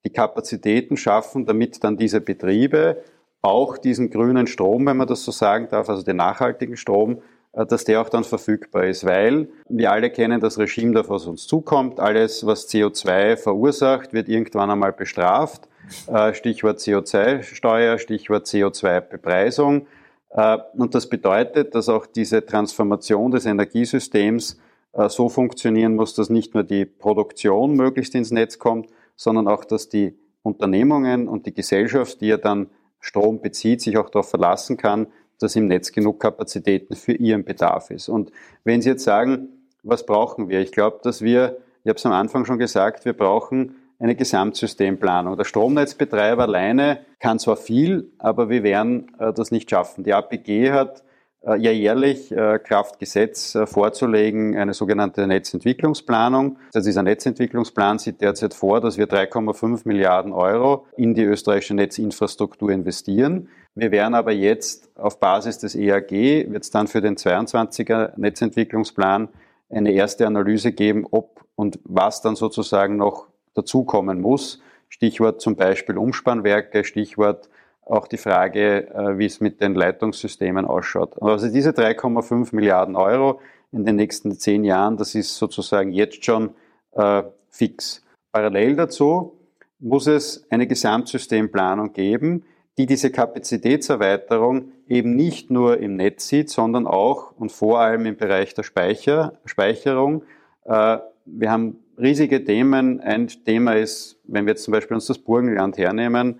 die 0.05 0.11
Kapazitäten 0.11 0.97
schaffen, 0.97 1.45
damit 1.45 1.83
dann 1.83 1.97
diese 1.97 2.21
Betriebe 2.21 3.03
auch 3.41 3.77
diesen 3.77 4.09
grünen 4.09 4.47
Strom, 4.47 4.85
wenn 4.85 4.97
man 4.97 5.07
das 5.07 5.23
so 5.23 5.31
sagen 5.31 5.67
darf, 5.69 5.89
also 5.89 6.03
den 6.03 6.17
nachhaltigen 6.17 6.75
Strom, 6.75 7.17
äh, 7.17 7.21
dass 7.53 7.83
der 7.83 8.01
auch 8.01 8.09
dann 8.09 8.23
verfügbar 8.23 8.85
ist, 8.85 9.05
weil 9.05 9.49
wir 9.67 9.91
alle 9.91 10.09
kennen 10.11 10.39
das 10.39 10.57
Regime, 10.57 10.93
das 10.93 11.09
was 11.09 11.25
uns 11.25 11.47
zukommt. 11.47 11.99
Alles, 11.99 12.45
was 12.45 12.69
CO2 12.69 13.37
verursacht, 13.37 14.13
wird 14.13 14.29
irgendwann 14.29 14.69
einmal 14.69 14.93
bestraft. 14.93 15.67
Äh, 16.07 16.33
Stichwort 16.35 16.77
CO2-Steuer, 16.77 17.97
Stichwort 17.97 18.45
CO2-Bepreisung. 18.45 19.87
Äh, 20.29 20.57
und 20.77 20.93
das 20.93 21.09
bedeutet, 21.09 21.73
dass 21.73 21.89
auch 21.89 22.05
diese 22.05 22.45
Transformation 22.45 23.31
des 23.31 23.45
Energiesystems 23.45 24.59
so 25.07 25.29
funktionieren 25.29 25.95
muss, 25.95 26.15
dass 26.15 26.31
nicht 26.31 26.55
nur 26.55 26.63
die 26.63 26.83
Produktion 26.83 27.75
möglichst 27.75 28.15
ins 28.15 28.31
Netz 28.31 28.57
kommt, 28.57 28.89
sondern 29.15 29.47
auch, 29.47 29.63
dass 29.63 29.87
die 29.87 30.17
Unternehmungen 30.41 31.27
und 31.27 31.45
die 31.45 31.53
Gesellschaft, 31.53 32.21
die 32.21 32.27
ja 32.27 32.37
dann 32.37 32.71
Strom 32.99 33.39
bezieht, 33.39 33.81
sich 33.81 33.97
auch 33.97 34.09
darauf 34.09 34.29
verlassen 34.29 34.77
kann, 34.77 35.07
dass 35.39 35.55
im 35.55 35.67
Netz 35.67 35.91
genug 35.91 36.19
Kapazitäten 36.19 36.95
für 36.95 37.13
ihren 37.13 37.43
Bedarf 37.43 37.91
ist. 37.91 38.09
Und 38.09 38.31
wenn 38.63 38.81
Sie 38.81 38.89
jetzt 38.89 39.03
sagen, 39.03 39.49
was 39.83 40.05
brauchen 40.05 40.49
wir? 40.49 40.59
Ich 40.59 40.71
glaube, 40.71 40.99
dass 41.03 41.21
wir, 41.21 41.57
ich 41.83 41.89
habe 41.89 41.97
es 41.97 42.05
am 42.05 42.11
Anfang 42.11 42.45
schon 42.45 42.57
gesagt, 42.57 43.05
wir 43.05 43.13
brauchen 43.13 43.75
eine 43.99 44.15
Gesamtsystemplanung. 44.15 45.37
Der 45.37 45.43
Stromnetzbetreiber 45.43 46.43
alleine 46.43 47.01
kann 47.19 47.39
zwar 47.39 47.57
viel, 47.57 48.11
aber 48.17 48.49
wir 48.49 48.63
werden 48.63 49.11
äh, 49.19 49.33
das 49.33 49.51
nicht 49.51 49.69
schaffen. 49.69 50.03
Die 50.03 50.13
APG 50.13 50.71
hat 50.71 51.03
ja 51.45 51.71
jährlich 51.71 52.31
äh, 52.31 52.59
Kraftgesetz 52.59 53.55
äh, 53.55 53.65
vorzulegen, 53.65 54.57
eine 54.57 54.73
sogenannte 54.73 55.25
Netzentwicklungsplanung. 55.25 56.57
Also 56.73 56.87
dieser 56.87 57.03
Netzentwicklungsplan 57.03 57.99
sieht 57.99 58.21
derzeit 58.21 58.53
vor, 58.53 58.81
dass 58.81 58.97
wir 58.97 59.07
3,5 59.07 59.81
Milliarden 59.85 60.33
Euro 60.33 60.85
in 60.97 61.13
die 61.13 61.23
österreichische 61.23 61.75
Netzinfrastruktur 61.75 62.71
investieren. 62.71 63.49
Wir 63.75 63.91
werden 63.91 64.15
aber 64.15 64.31
jetzt 64.31 64.89
auf 64.97 65.19
Basis 65.19 65.59
des 65.59 65.75
EAG, 65.75 66.11
wird 66.11 66.63
es 66.63 66.71
dann 66.71 66.87
für 66.87 67.01
den 67.01 67.15
22er 67.15 68.11
Netzentwicklungsplan 68.17 69.29
eine 69.69 69.91
erste 69.91 70.27
Analyse 70.27 70.73
geben, 70.73 71.05
ob 71.09 71.45
und 71.55 71.79
was 71.83 72.21
dann 72.21 72.35
sozusagen 72.35 72.97
noch 72.97 73.27
dazukommen 73.53 74.21
muss. 74.21 74.61
Stichwort 74.89 75.39
zum 75.41 75.55
Beispiel 75.55 75.97
Umspannwerke, 75.97 76.83
Stichwort 76.83 77.49
auch 77.89 78.07
die 78.07 78.17
Frage, 78.17 78.87
äh, 78.93 79.17
wie 79.17 79.25
es 79.25 79.41
mit 79.41 79.61
den 79.61 79.73
Leitungssystemen 79.73 80.65
ausschaut. 80.65 81.21
Also 81.21 81.51
diese 81.51 81.71
3,5 81.71 82.55
Milliarden 82.55 82.95
Euro 82.95 83.41
in 83.71 83.85
den 83.85 83.95
nächsten 83.95 84.31
zehn 84.31 84.63
Jahren, 84.63 84.97
das 84.97 85.15
ist 85.15 85.37
sozusagen 85.37 85.91
jetzt 85.91 86.23
schon 86.23 86.51
äh, 86.93 87.23
fix. 87.49 88.03
Parallel 88.31 88.75
dazu 88.75 89.37
muss 89.79 90.07
es 90.07 90.45
eine 90.49 90.67
Gesamtsystemplanung 90.67 91.93
geben, 91.93 92.43
die 92.77 92.85
diese 92.85 93.11
Kapazitätserweiterung 93.11 94.71
eben 94.87 95.15
nicht 95.15 95.51
nur 95.51 95.79
im 95.79 95.95
Netz 95.95 96.27
sieht, 96.27 96.49
sondern 96.49 96.87
auch 96.87 97.33
und 97.37 97.51
vor 97.51 97.79
allem 97.79 98.05
im 98.05 98.17
Bereich 98.17 98.53
der 98.53 98.63
Speicher, 98.63 99.33
Speicherung. 99.45 100.23
Äh, 100.65 100.99
wir 101.25 101.51
haben 101.51 101.77
riesige 101.97 102.43
Themen. 102.43 103.01
Ein 103.01 103.27
Thema 103.27 103.73
ist, 103.73 104.19
wenn 104.25 104.45
wir 104.45 104.51
jetzt 104.51 104.63
zum 104.63 104.71
Beispiel 104.71 104.95
uns 104.95 105.07
das 105.07 105.19
Burgenland 105.19 105.77
hernehmen, 105.77 106.39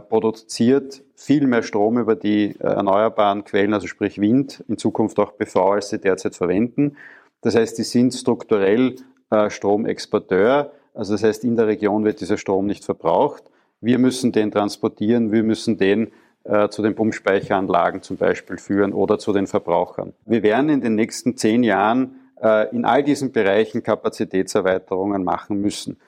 produziert 0.00 1.02
viel 1.20 1.46
mehr 1.46 1.62
Strom 1.62 1.98
über 1.98 2.16
die 2.16 2.56
äh, 2.58 2.66
erneuerbaren 2.66 3.44
Quellen, 3.44 3.74
also 3.74 3.86
sprich 3.86 4.18
Wind, 4.18 4.64
in 4.68 4.78
Zukunft 4.78 5.18
auch 5.18 5.36
PV, 5.36 5.72
als 5.72 5.90
sie 5.90 5.98
derzeit 5.98 6.34
verwenden. 6.34 6.96
Das 7.42 7.54
heißt, 7.54 7.76
die 7.76 7.82
sind 7.82 8.14
strukturell 8.14 8.96
äh, 9.30 9.50
Stromexporteur. 9.50 10.72
Also 10.94 11.12
das 11.12 11.22
heißt, 11.22 11.44
in 11.44 11.56
der 11.56 11.66
Region 11.66 12.04
wird 12.04 12.22
dieser 12.22 12.38
Strom 12.38 12.66
nicht 12.66 12.84
verbraucht. 12.84 13.44
Wir 13.82 13.98
müssen 13.98 14.32
den 14.32 14.50
transportieren, 14.50 15.30
wir 15.30 15.42
müssen 15.42 15.76
den 15.76 16.10
äh, 16.44 16.70
zu 16.70 16.80
den 16.80 16.94
Pumpspeicheranlagen 16.94 18.00
zum 18.00 18.16
Beispiel 18.16 18.56
führen 18.56 18.94
oder 18.94 19.18
zu 19.18 19.34
den 19.34 19.46
Verbrauchern. 19.46 20.14
Wir 20.24 20.42
werden 20.42 20.70
in 20.70 20.80
den 20.80 20.94
nächsten 20.94 21.36
zehn 21.36 21.62
Jahren 21.62 22.16
äh, 22.42 22.74
in 22.74 22.86
all 22.86 23.02
diesen 23.02 23.30
Bereichen 23.30 23.82
Kapazitätserweiterungen 23.82 25.22
machen 25.22 25.60
müssen. 25.60 25.98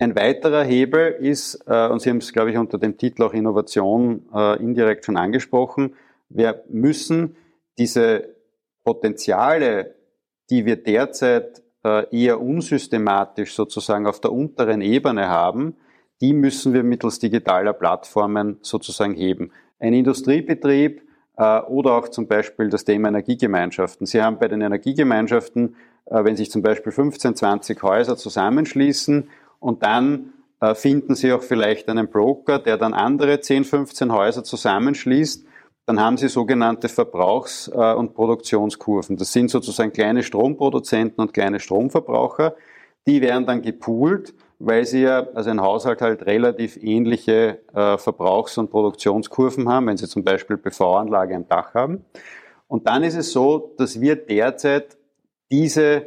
Ein 0.00 0.16
weiterer 0.16 0.64
Hebel 0.64 1.14
ist, 1.20 1.62
äh, 1.66 1.86
und 1.88 2.00
Sie 2.00 2.08
haben 2.08 2.16
es, 2.16 2.32
glaube 2.32 2.50
ich, 2.50 2.56
unter 2.56 2.78
dem 2.78 2.96
Titel 2.96 3.22
auch 3.22 3.34
Innovation 3.34 4.22
äh, 4.34 4.58
indirekt 4.58 5.04
schon 5.04 5.18
angesprochen, 5.18 5.94
wir 6.30 6.64
müssen 6.70 7.36
diese 7.76 8.34
Potenziale, 8.82 9.96
die 10.48 10.64
wir 10.64 10.76
derzeit 10.76 11.62
äh, 11.84 12.06
eher 12.16 12.40
unsystematisch 12.40 13.54
sozusagen 13.54 14.06
auf 14.06 14.22
der 14.22 14.32
unteren 14.32 14.80
Ebene 14.80 15.28
haben, 15.28 15.76
die 16.22 16.32
müssen 16.32 16.72
wir 16.72 16.82
mittels 16.82 17.18
digitaler 17.18 17.74
Plattformen 17.74 18.56
sozusagen 18.62 19.12
heben. 19.12 19.52
Ein 19.78 19.92
Industriebetrieb 19.92 21.02
oder 21.36 21.94
auch 21.94 22.08
zum 22.08 22.26
Beispiel 22.26 22.68
das 22.68 22.84
Thema 22.84 23.08
Energiegemeinschaften. 23.08 24.06
Sie 24.06 24.20
haben 24.20 24.38
bei 24.38 24.46
den 24.46 24.60
Energiegemeinschaften, 24.60 25.74
wenn 26.04 26.36
sich 26.36 26.50
zum 26.50 26.60
Beispiel 26.60 26.92
15, 26.92 27.34
20 27.34 27.82
Häuser 27.82 28.18
zusammenschließen, 28.18 29.30
und 29.60 29.84
dann 29.84 30.32
äh, 30.60 30.74
finden 30.74 31.14
Sie 31.14 31.32
auch 31.32 31.42
vielleicht 31.42 31.88
einen 31.88 32.08
Broker, 32.08 32.58
der 32.58 32.76
dann 32.76 32.92
andere 32.92 33.40
10, 33.40 33.64
15 33.64 34.12
Häuser 34.12 34.42
zusammenschließt. 34.42 35.46
Dann 35.86 36.00
haben 36.00 36.16
Sie 36.16 36.28
sogenannte 36.28 36.88
Verbrauchs- 36.88 37.68
äh, 37.68 37.94
und 37.94 38.14
Produktionskurven. 38.14 39.16
Das 39.16 39.32
sind 39.32 39.50
sozusagen 39.50 39.92
kleine 39.92 40.22
Stromproduzenten 40.22 41.22
und 41.22 41.32
kleine 41.32 41.60
Stromverbraucher. 41.60 42.56
Die 43.06 43.22
werden 43.22 43.46
dann 43.46 43.62
gepoolt, 43.62 44.34
weil 44.58 44.84
sie 44.84 45.02
ja, 45.02 45.26
also 45.34 45.48
ein 45.48 45.60
Haushalt 45.60 46.02
halt 46.02 46.26
relativ 46.26 46.76
ähnliche 46.76 47.60
äh, 47.72 47.96
Verbrauchs- 47.96 48.58
und 48.58 48.70
Produktionskurven 48.70 49.68
haben, 49.68 49.86
wenn 49.86 49.96
sie 49.96 50.06
zum 50.06 50.22
Beispiel 50.22 50.58
PV-Anlage 50.58 51.34
am 51.34 51.48
Dach 51.48 51.72
haben. 51.72 52.04
Und 52.68 52.86
dann 52.86 53.02
ist 53.02 53.16
es 53.16 53.32
so, 53.32 53.74
dass 53.78 54.00
wir 54.00 54.16
derzeit 54.16 54.98
diese 55.50 56.06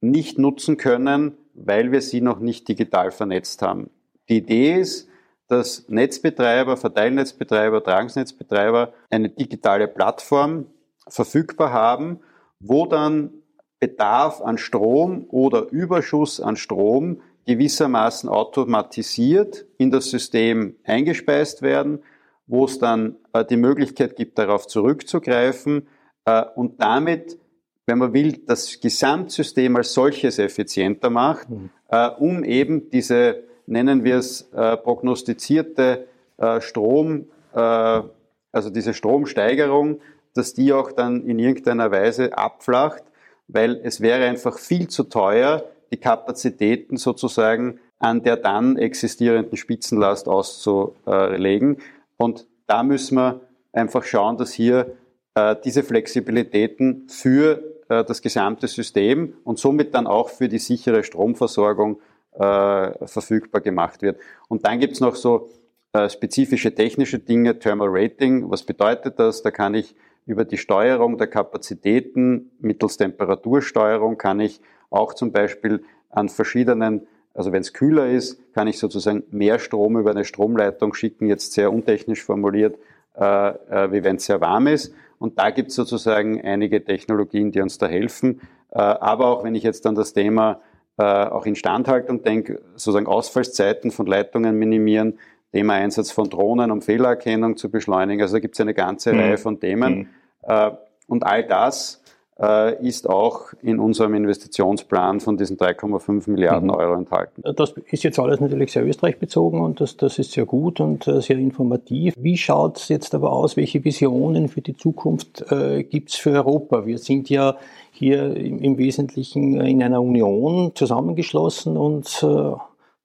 nicht 0.00 0.38
nutzen 0.38 0.76
können, 0.76 1.38
weil 1.56 1.92
wir 1.92 2.00
sie 2.00 2.20
noch 2.20 2.38
nicht 2.38 2.68
digital 2.68 3.10
vernetzt 3.10 3.62
haben. 3.62 3.90
Die 4.28 4.38
Idee 4.38 4.80
ist, 4.80 5.08
dass 5.48 5.88
Netzbetreiber, 5.88 6.76
Verteilnetzbetreiber, 6.76 7.82
Tragungsnetzbetreiber 7.82 8.92
eine 9.10 9.28
digitale 9.28 9.88
Plattform 9.88 10.66
verfügbar 11.08 11.72
haben, 11.72 12.20
wo 12.58 12.86
dann 12.86 13.30
Bedarf 13.78 14.40
an 14.40 14.58
Strom 14.58 15.26
oder 15.28 15.70
Überschuss 15.70 16.40
an 16.40 16.56
Strom 16.56 17.20
gewissermaßen 17.46 18.28
automatisiert 18.28 19.66
in 19.78 19.90
das 19.90 20.10
System 20.10 20.76
eingespeist 20.84 21.62
werden, 21.62 22.02
wo 22.46 22.64
es 22.64 22.78
dann 22.78 23.16
äh, 23.32 23.44
die 23.44 23.56
Möglichkeit 23.56 24.16
gibt, 24.16 24.38
darauf 24.38 24.66
zurückzugreifen 24.66 25.86
äh, 26.24 26.44
und 26.54 26.80
damit 26.80 27.38
wenn 27.86 27.98
man 27.98 28.12
will, 28.12 28.42
das 28.46 28.80
Gesamtsystem 28.80 29.76
als 29.76 29.94
solches 29.94 30.38
effizienter 30.38 31.08
macht, 31.08 31.48
mhm. 31.48 31.70
äh, 31.88 32.08
um 32.08 32.44
eben 32.44 32.90
diese, 32.90 33.44
nennen 33.66 34.04
wir 34.04 34.16
es, 34.16 34.50
äh, 34.52 34.76
prognostizierte 34.76 36.08
äh, 36.36 36.60
Strom, 36.60 37.26
äh, 37.54 37.58
also 37.58 38.70
diese 38.70 38.92
Stromsteigerung, 38.92 40.00
dass 40.34 40.52
die 40.52 40.72
auch 40.72 40.92
dann 40.92 41.24
in 41.24 41.38
irgendeiner 41.38 41.90
Weise 41.90 42.36
abflacht, 42.36 43.04
weil 43.48 43.80
es 43.82 44.00
wäre 44.00 44.26
einfach 44.26 44.58
viel 44.58 44.88
zu 44.88 45.04
teuer, 45.04 45.64
die 45.92 45.98
Kapazitäten 45.98 46.96
sozusagen 46.96 47.78
an 47.98 48.22
der 48.22 48.36
dann 48.36 48.76
existierenden 48.76 49.56
Spitzenlast 49.56 50.28
auszulegen. 50.28 51.78
Und 52.16 52.46
da 52.66 52.82
müssen 52.82 53.16
wir 53.16 53.40
einfach 53.72 54.04
schauen, 54.04 54.36
dass 54.36 54.52
hier 54.52 54.96
äh, 55.34 55.54
diese 55.64 55.82
Flexibilitäten 55.82 57.08
für 57.08 57.75
äh, 57.88 58.04
das 58.04 58.22
gesamte 58.22 58.68
System 58.68 59.34
und 59.44 59.58
somit 59.58 59.94
dann 59.94 60.06
auch 60.06 60.28
für 60.28 60.48
die 60.48 60.58
sichere 60.58 61.04
Stromversorgung 61.04 62.00
äh, 62.32 63.06
verfügbar 63.06 63.60
gemacht 63.60 64.02
wird. 64.02 64.18
Und 64.48 64.66
dann 64.66 64.78
gibt's 64.78 65.00
noch 65.00 65.16
so 65.16 65.48
äh, 65.92 66.10
spezifische 66.10 66.74
technische 66.74 67.18
Dinge, 67.18 67.58
Thermal 67.58 67.88
Rating. 67.90 68.50
Was 68.50 68.64
bedeutet 68.64 69.18
das? 69.18 69.42
Da 69.42 69.50
kann 69.50 69.74
ich 69.74 69.94
über 70.26 70.44
die 70.44 70.58
Steuerung 70.58 71.16
der 71.18 71.28
Kapazitäten 71.28 72.50
mittels 72.58 72.96
Temperatursteuerung 72.96 74.18
kann 74.18 74.40
ich 74.40 74.60
auch 74.90 75.14
zum 75.14 75.32
Beispiel 75.32 75.84
an 76.10 76.28
verschiedenen 76.28 77.06
Also 77.32 77.52
wenn 77.52 77.60
es 77.60 77.72
kühler 77.72 78.08
ist, 78.08 78.40
kann 78.52 78.66
ich 78.66 78.78
sozusagen 78.78 79.22
mehr 79.30 79.58
Strom 79.58 79.96
über 79.98 80.10
eine 80.10 80.24
Stromleitung 80.24 80.94
schicken, 80.94 81.26
jetzt 81.26 81.52
sehr 81.52 81.72
untechnisch 81.72 82.24
formuliert, 82.24 82.78
äh, 83.14 83.48
äh, 83.48 83.92
wie 83.92 84.02
wenn 84.04 84.16
es 84.16 84.26
sehr 84.26 84.40
warm 84.40 84.66
ist. 84.66 84.94
Und 85.18 85.38
da 85.38 85.50
gibt 85.50 85.70
es 85.70 85.76
sozusagen 85.76 86.40
einige 86.42 86.84
Technologien, 86.84 87.52
die 87.52 87.60
uns 87.60 87.78
da 87.78 87.86
helfen. 87.86 88.40
Äh, 88.70 88.78
aber 88.78 89.26
auch 89.28 89.44
wenn 89.44 89.54
ich 89.54 89.62
jetzt 89.62 89.86
an 89.86 89.94
das 89.94 90.12
Thema 90.12 90.60
äh, 90.98 91.04
auch 91.04 91.46
Instandhaltung 91.46 92.22
denke, 92.22 92.62
sozusagen 92.72 93.06
Ausfallszeiten 93.06 93.90
von 93.90 94.06
Leitungen 94.06 94.58
minimieren, 94.58 95.18
Thema 95.52 95.74
Einsatz 95.74 96.10
von 96.10 96.28
Drohnen, 96.28 96.70
um 96.70 96.82
Fehlererkennung 96.82 97.56
zu 97.56 97.70
beschleunigen. 97.70 98.20
Also 98.22 98.36
da 98.36 98.40
gibt 98.40 98.56
es 98.56 98.60
eine 98.60 98.74
ganze 98.74 99.12
mhm. 99.12 99.20
Reihe 99.20 99.38
von 99.38 99.60
Themen. 99.60 100.10
Mhm. 100.48 100.76
Und 101.06 101.24
all 101.24 101.46
das 101.46 102.02
ist 102.38 103.08
auch 103.08 103.54
in 103.62 103.78
unserem 103.78 104.12
Investitionsplan 104.12 105.20
von 105.20 105.38
diesen 105.38 105.56
3,5 105.56 106.30
Milliarden 106.30 106.68
mhm. 106.68 106.74
Euro 106.74 106.94
enthalten. 106.94 107.42
Das 107.56 107.72
ist 107.90 108.02
jetzt 108.02 108.18
alles 108.18 108.40
natürlich 108.40 108.72
sehr 108.72 108.84
Österreich 108.84 109.18
bezogen 109.18 109.62
und 109.62 109.80
das, 109.80 109.96
das 109.96 110.18
ist 110.18 110.32
sehr 110.32 110.44
gut 110.44 110.78
und 110.78 111.08
äh, 111.08 111.22
sehr 111.22 111.38
informativ. 111.38 112.12
Wie 112.18 112.36
schaut 112.36 112.76
es 112.76 112.88
jetzt 112.88 113.14
aber 113.14 113.32
aus? 113.32 113.56
Welche 113.56 113.82
Visionen 113.84 114.48
für 114.48 114.60
die 114.60 114.76
Zukunft 114.76 115.50
äh, 115.50 115.82
gibt 115.82 116.10
es 116.10 116.16
für 116.16 116.32
Europa? 116.32 116.84
Wir 116.84 116.98
sind 116.98 117.30
ja 117.30 117.56
hier 117.90 118.36
im, 118.36 118.58
im 118.58 118.76
Wesentlichen 118.76 119.58
in 119.60 119.82
einer 119.82 120.02
Union 120.02 120.72
zusammengeschlossen 120.74 121.78
und 121.78 122.22
äh, 122.22 122.52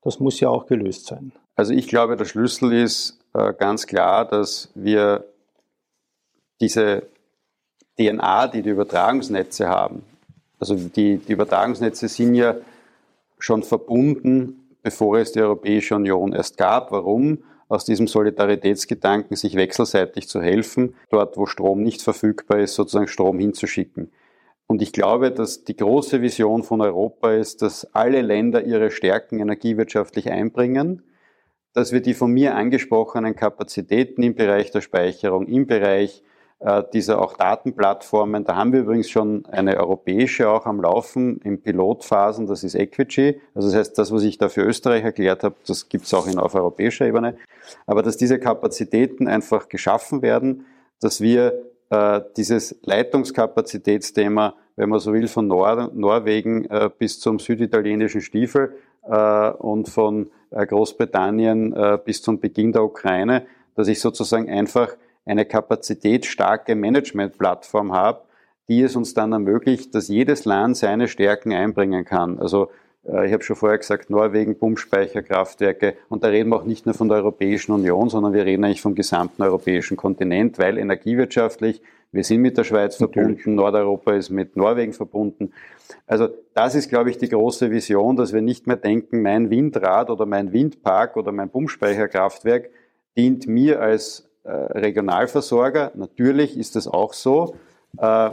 das 0.01 0.19
muss 0.19 0.41
ja 0.41 0.49
auch 0.49 0.65
gelöst 0.65 1.05
sein. 1.05 1.31
Also 1.55 1.73
ich 1.73 1.87
glaube, 1.87 2.17
der 2.17 2.25
Schlüssel 2.25 2.73
ist 2.73 3.19
äh, 3.33 3.53
ganz 3.53 3.87
klar, 3.87 4.25
dass 4.25 4.71
wir 4.75 5.25
diese 6.59 7.03
DNA, 8.09 8.47
die 8.47 8.61
die 8.61 8.69
Übertragungsnetze 8.69 9.67
haben. 9.67 10.03
Also 10.59 10.75
die, 10.75 11.17
die 11.17 11.33
Übertragungsnetze 11.33 12.07
sind 12.07 12.35
ja 12.35 12.55
schon 13.39 13.63
verbunden, 13.63 14.61
bevor 14.83 15.17
es 15.17 15.31
die 15.31 15.41
Europäische 15.41 15.95
Union 15.95 16.33
erst 16.33 16.57
gab. 16.57 16.91
Warum? 16.91 17.39
Aus 17.67 17.85
diesem 17.85 18.07
Solidaritätsgedanken, 18.07 19.37
sich 19.37 19.55
wechselseitig 19.55 20.27
zu 20.27 20.41
helfen, 20.41 20.95
dort 21.09 21.37
wo 21.37 21.45
Strom 21.45 21.81
nicht 21.83 22.01
verfügbar 22.01 22.59
ist, 22.59 22.75
sozusagen 22.75 23.07
Strom 23.07 23.39
hinzuschicken. 23.39 24.11
Und 24.67 24.81
ich 24.81 24.93
glaube, 24.93 25.31
dass 25.31 25.63
die 25.63 25.75
große 25.75 26.21
Vision 26.21 26.63
von 26.63 26.81
Europa 26.81 27.33
ist, 27.33 27.61
dass 27.61 27.93
alle 27.93 28.21
Länder 28.21 28.63
ihre 28.63 28.91
Stärken 28.91 29.39
energiewirtschaftlich 29.39 30.31
einbringen, 30.31 31.03
dass 31.73 31.91
wir 31.91 32.01
die 32.01 32.13
von 32.13 32.31
mir 32.31 32.55
angesprochenen 32.55 33.35
Kapazitäten 33.35 34.23
im 34.23 34.35
Bereich 34.35 34.71
der 34.71 34.81
Speicherung, 34.81 35.47
im 35.47 35.67
Bereich 35.67 36.23
dieser 36.93 37.19
auch 37.19 37.37
Datenplattformen. 37.37 38.43
Da 38.43 38.55
haben 38.55 38.71
wir 38.71 38.81
übrigens 38.81 39.09
schon 39.09 39.45
eine 39.47 39.77
europäische 39.77 40.47
auch 40.47 40.67
am 40.67 40.79
Laufen 40.79 41.37
in 41.37 41.61
Pilotphasen, 41.61 42.45
das 42.45 42.63
ist 42.63 42.75
Equity. 42.75 43.41
Also 43.55 43.69
das 43.69 43.77
heißt, 43.77 43.97
das, 43.97 44.11
was 44.11 44.21
ich 44.21 44.37
da 44.37 44.47
für 44.47 44.61
Österreich 44.61 45.03
erklärt 45.03 45.43
habe, 45.43 45.55
das 45.65 45.89
gibt 45.89 46.05
es 46.05 46.13
auch 46.13 46.27
in, 46.27 46.37
auf 46.37 46.53
europäischer 46.53 47.07
Ebene. 47.07 47.35
Aber 47.87 48.03
dass 48.03 48.15
diese 48.15 48.37
Kapazitäten 48.39 49.27
einfach 49.27 49.69
geschaffen 49.69 50.21
werden, 50.21 50.65
dass 50.99 51.19
wir 51.19 51.63
äh, 51.89 52.21
dieses 52.37 52.79
Leitungskapazitätsthema, 52.83 54.55
wenn 54.75 54.89
man 54.89 54.99
so 54.99 55.13
will, 55.13 55.27
von 55.27 55.47
Nor 55.47 55.89
Norwegen 55.93 56.65
äh, 56.65 56.89
bis 56.95 57.19
zum 57.19 57.39
süditalienischen 57.39 58.21
Stiefel 58.21 58.75
äh, 59.03 59.49
und 59.49 59.89
von 59.89 60.29
äh, 60.51 60.65
Großbritannien 60.65 61.73
äh, 61.73 61.99
bis 62.03 62.21
zum 62.21 62.39
Beginn 62.39 62.71
der 62.71 62.83
Ukraine, 62.83 63.45
dass 63.75 63.87
ich 63.87 63.99
sozusagen 63.99 64.49
einfach 64.49 64.95
eine 65.25 65.45
kapazitätsstarke 65.45 66.75
Managementplattform 66.75 67.93
habe, 67.93 68.21
die 68.67 68.81
es 68.81 68.95
uns 68.95 69.13
dann 69.13 69.31
ermöglicht, 69.31 69.93
dass 69.95 70.07
jedes 70.07 70.45
Land 70.45 70.77
seine 70.77 71.07
Stärken 71.07 71.51
einbringen 71.53 72.05
kann. 72.05 72.39
Also 72.39 72.69
äh, 73.05 73.27
ich 73.27 73.33
habe 73.33 73.43
schon 73.43 73.55
vorher 73.55 73.77
gesagt, 73.77 74.09
Norwegen, 74.09 74.57
Pumpspeicherkraftwerke. 74.57 75.95
Und 76.09 76.23
da 76.23 76.29
reden 76.29 76.49
wir 76.49 76.57
auch 76.57 76.65
nicht 76.65 76.85
nur 76.85 76.95
von 76.95 77.07
der 77.07 77.17
Europäischen 77.17 77.71
Union, 77.73 78.09
sondern 78.09 78.33
wir 78.33 78.45
reden 78.45 78.63
eigentlich 78.63 78.81
vom 78.81 78.95
gesamten 78.95 79.43
europäischen 79.43 79.97
Kontinent, 79.97 80.59
weil 80.59 80.77
energiewirtschaftlich, 80.77 81.81
wir 82.11 82.23
sind 82.23 82.41
mit 82.41 82.57
der 82.57 82.65
Schweiz 82.65 82.97
verbunden, 82.97 83.31
Natürlich. 83.31 83.55
Nordeuropa 83.55 84.13
ist 84.13 84.29
mit 84.29 84.57
Norwegen 84.57 84.93
verbunden. 84.93 85.53
Also 86.07 86.27
das 86.53 86.75
ist, 86.75 86.89
glaube 86.89 87.09
ich, 87.09 87.17
die 87.17 87.29
große 87.29 87.71
Vision, 87.71 88.17
dass 88.17 88.33
wir 88.33 88.41
nicht 88.41 88.67
mehr 88.67 88.75
denken, 88.75 89.21
mein 89.21 89.49
Windrad 89.49 90.09
oder 90.09 90.25
mein 90.25 90.51
Windpark 90.51 91.15
oder 91.15 91.31
mein 91.31 91.49
Pumpspeicherkraftwerk 91.49 92.69
dient 93.17 93.47
mir 93.47 93.81
als 93.81 94.30
Regionalversorger. 94.49 95.91
Natürlich 95.95 96.57
ist 96.57 96.75
das 96.75 96.87
auch 96.87 97.13
so. 97.13 97.55
Äh, 97.97 98.31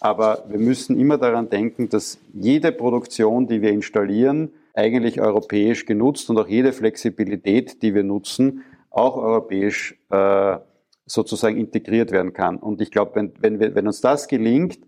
aber 0.00 0.44
wir 0.48 0.58
müssen 0.58 0.98
immer 1.00 1.18
daran 1.18 1.48
denken, 1.48 1.88
dass 1.88 2.18
jede 2.34 2.72
Produktion, 2.72 3.46
die 3.46 3.62
wir 3.62 3.70
installieren, 3.70 4.50
eigentlich 4.74 5.20
europäisch 5.20 5.86
genutzt 5.86 6.28
und 6.28 6.38
auch 6.38 6.48
jede 6.48 6.72
Flexibilität, 6.72 7.82
die 7.82 7.94
wir 7.94 8.04
nutzen, 8.04 8.62
auch 8.90 9.16
europäisch 9.16 9.98
äh, 10.10 10.58
sozusagen 11.06 11.56
integriert 11.56 12.10
werden 12.10 12.32
kann. 12.32 12.56
Und 12.58 12.80
ich 12.82 12.90
glaube, 12.90 13.12
wenn, 13.14 13.32
wenn, 13.40 13.58
wenn 13.74 13.86
uns 13.86 14.00
das 14.00 14.28
gelingt, 14.28 14.78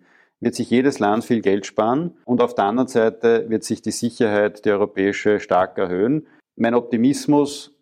wird 0.40 0.54
sich 0.54 0.70
jedes 0.70 0.98
Land 0.98 1.24
viel 1.24 1.40
Geld 1.40 1.66
sparen 1.66 2.14
und 2.24 2.42
auf 2.42 2.54
der 2.54 2.64
anderen 2.64 2.88
Seite 2.88 3.46
wird 3.48 3.64
sich 3.64 3.82
die 3.82 3.90
Sicherheit, 3.90 4.64
die 4.64 4.70
europäische, 4.70 5.40
stark 5.40 5.78
erhöhen. 5.78 6.26
Mein 6.56 6.74
Optimismus 6.74 7.74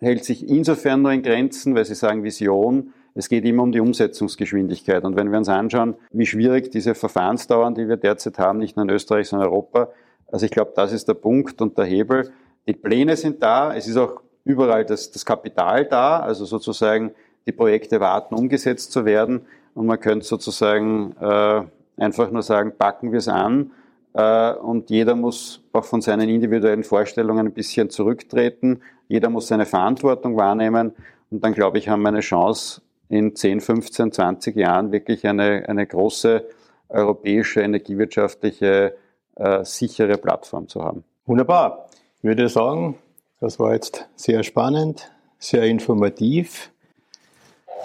hält 0.00 0.24
sich 0.24 0.48
insofern 0.48 1.02
nur 1.02 1.12
in 1.12 1.22
Grenzen, 1.22 1.74
weil 1.74 1.84
Sie 1.84 1.94
sagen 1.94 2.24
Vision, 2.24 2.92
es 3.14 3.28
geht 3.28 3.44
immer 3.44 3.62
um 3.62 3.72
die 3.72 3.80
Umsetzungsgeschwindigkeit. 3.80 5.04
Und 5.04 5.16
wenn 5.16 5.30
wir 5.30 5.38
uns 5.38 5.48
anschauen, 5.48 5.94
wie 6.10 6.26
schwierig 6.26 6.70
diese 6.70 6.94
Verfahrensdauern, 6.94 7.74
die 7.74 7.88
wir 7.88 7.96
derzeit 7.96 8.38
haben, 8.38 8.58
nicht 8.58 8.76
nur 8.76 8.84
in 8.84 8.90
Österreich, 8.90 9.28
sondern 9.28 9.48
in 9.48 9.52
Europa, 9.52 9.88
also 10.32 10.46
ich 10.46 10.50
glaube, 10.50 10.72
das 10.74 10.92
ist 10.92 11.06
der 11.06 11.14
Punkt 11.14 11.60
und 11.62 11.78
der 11.78 11.84
Hebel. 11.84 12.32
Die 12.66 12.72
Pläne 12.72 13.16
sind 13.16 13.42
da, 13.42 13.74
es 13.74 13.86
ist 13.86 13.96
auch 13.96 14.20
überall 14.44 14.84
das, 14.84 15.12
das 15.12 15.24
Kapital 15.24 15.84
da, 15.84 16.18
also 16.18 16.44
sozusagen 16.44 17.12
die 17.46 17.52
Projekte 17.52 18.00
warten, 18.00 18.34
umgesetzt 18.34 18.90
zu 18.90 19.04
werden. 19.04 19.42
Und 19.74 19.86
man 19.86 20.00
könnte 20.00 20.26
sozusagen 20.26 21.14
äh, 21.20 21.62
einfach 21.96 22.30
nur 22.30 22.42
sagen, 22.42 22.72
packen 22.76 23.12
wir 23.12 23.18
es 23.18 23.28
an 23.28 23.70
und 24.14 24.90
jeder 24.90 25.16
muss 25.16 25.60
auch 25.72 25.84
von 25.84 26.00
seinen 26.00 26.28
individuellen 26.28 26.84
Vorstellungen 26.84 27.48
ein 27.48 27.52
bisschen 27.52 27.90
zurücktreten. 27.90 28.80
Jeder 29.08 29.28
muss 29.28 29.48
seine 29.48 29.66
Verantwortung 29.66 30.36
wahrnehmen. 30.36 30.92
Und 31.30 31.42
dann, 31.42 31.52
glaube 31.52 31.78
ich, 31.78 31.88
haben 31.88 32.02
wir 32.02 32.08
eine 32.08 32.20
Chance, 32.20 32.80
in 33.08 33.34
10, 33.34 33.60
15, 33.60 34.12
20 34.12 34.56
Jahren 34.56 34.92
wirklich 34.92 35.26
eine, 35.26 35.68
eine 35.68 35.86
große 35.86 36.44
europäische 36.88 37.60
energiewirtschaftliche 37.60 38.96
äh, 39.36 39.64
sichere 39.64 40.16
Plattform 40.16 40.68
zu 40.68 40.82
haben. 40.82 41.04
Wunderbar. 41.26 41.88
Ich 42.18 42.24
würde 42.24 42.48
sagen, 42.48 42.96
das 43.40 43.58
war 43.58 43.74
jetzt 43.74 44.08
sehr 44.16 44.42
spannend, 44.42 45.10
sehr 45.38 45.64
informativ. 45.64 46.70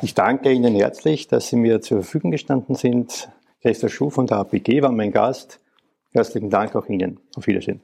Ich 0.01 0.13
danke 0.13 0.51
Ihnen 0.51 0.75
herzlich, 0.75 1.27
dass 1.27 1.47
Sie 1.49 1.57
mir 1.57 1.81
zur 1.81 2.03
Verfügung 2.03 2.31
gestanden 2.31 2.75
sind. 2.75 3.29
Christoph 3.61 3.91
Schuh 3.91 4.09
von 4.09 4.27
der 4.27 4.37
APG 4.37 4.81
war 4.81 4.91
mein 4.91 5.11
Gast. 5.11 5.59
Herzlichen 6.11 6.49
Dank 6.49 6.75
auch 6.75 6.87
Ihnen. 6.87 7.19
Auf 7.35 7.47
Wiedersehen. 7.47 7.81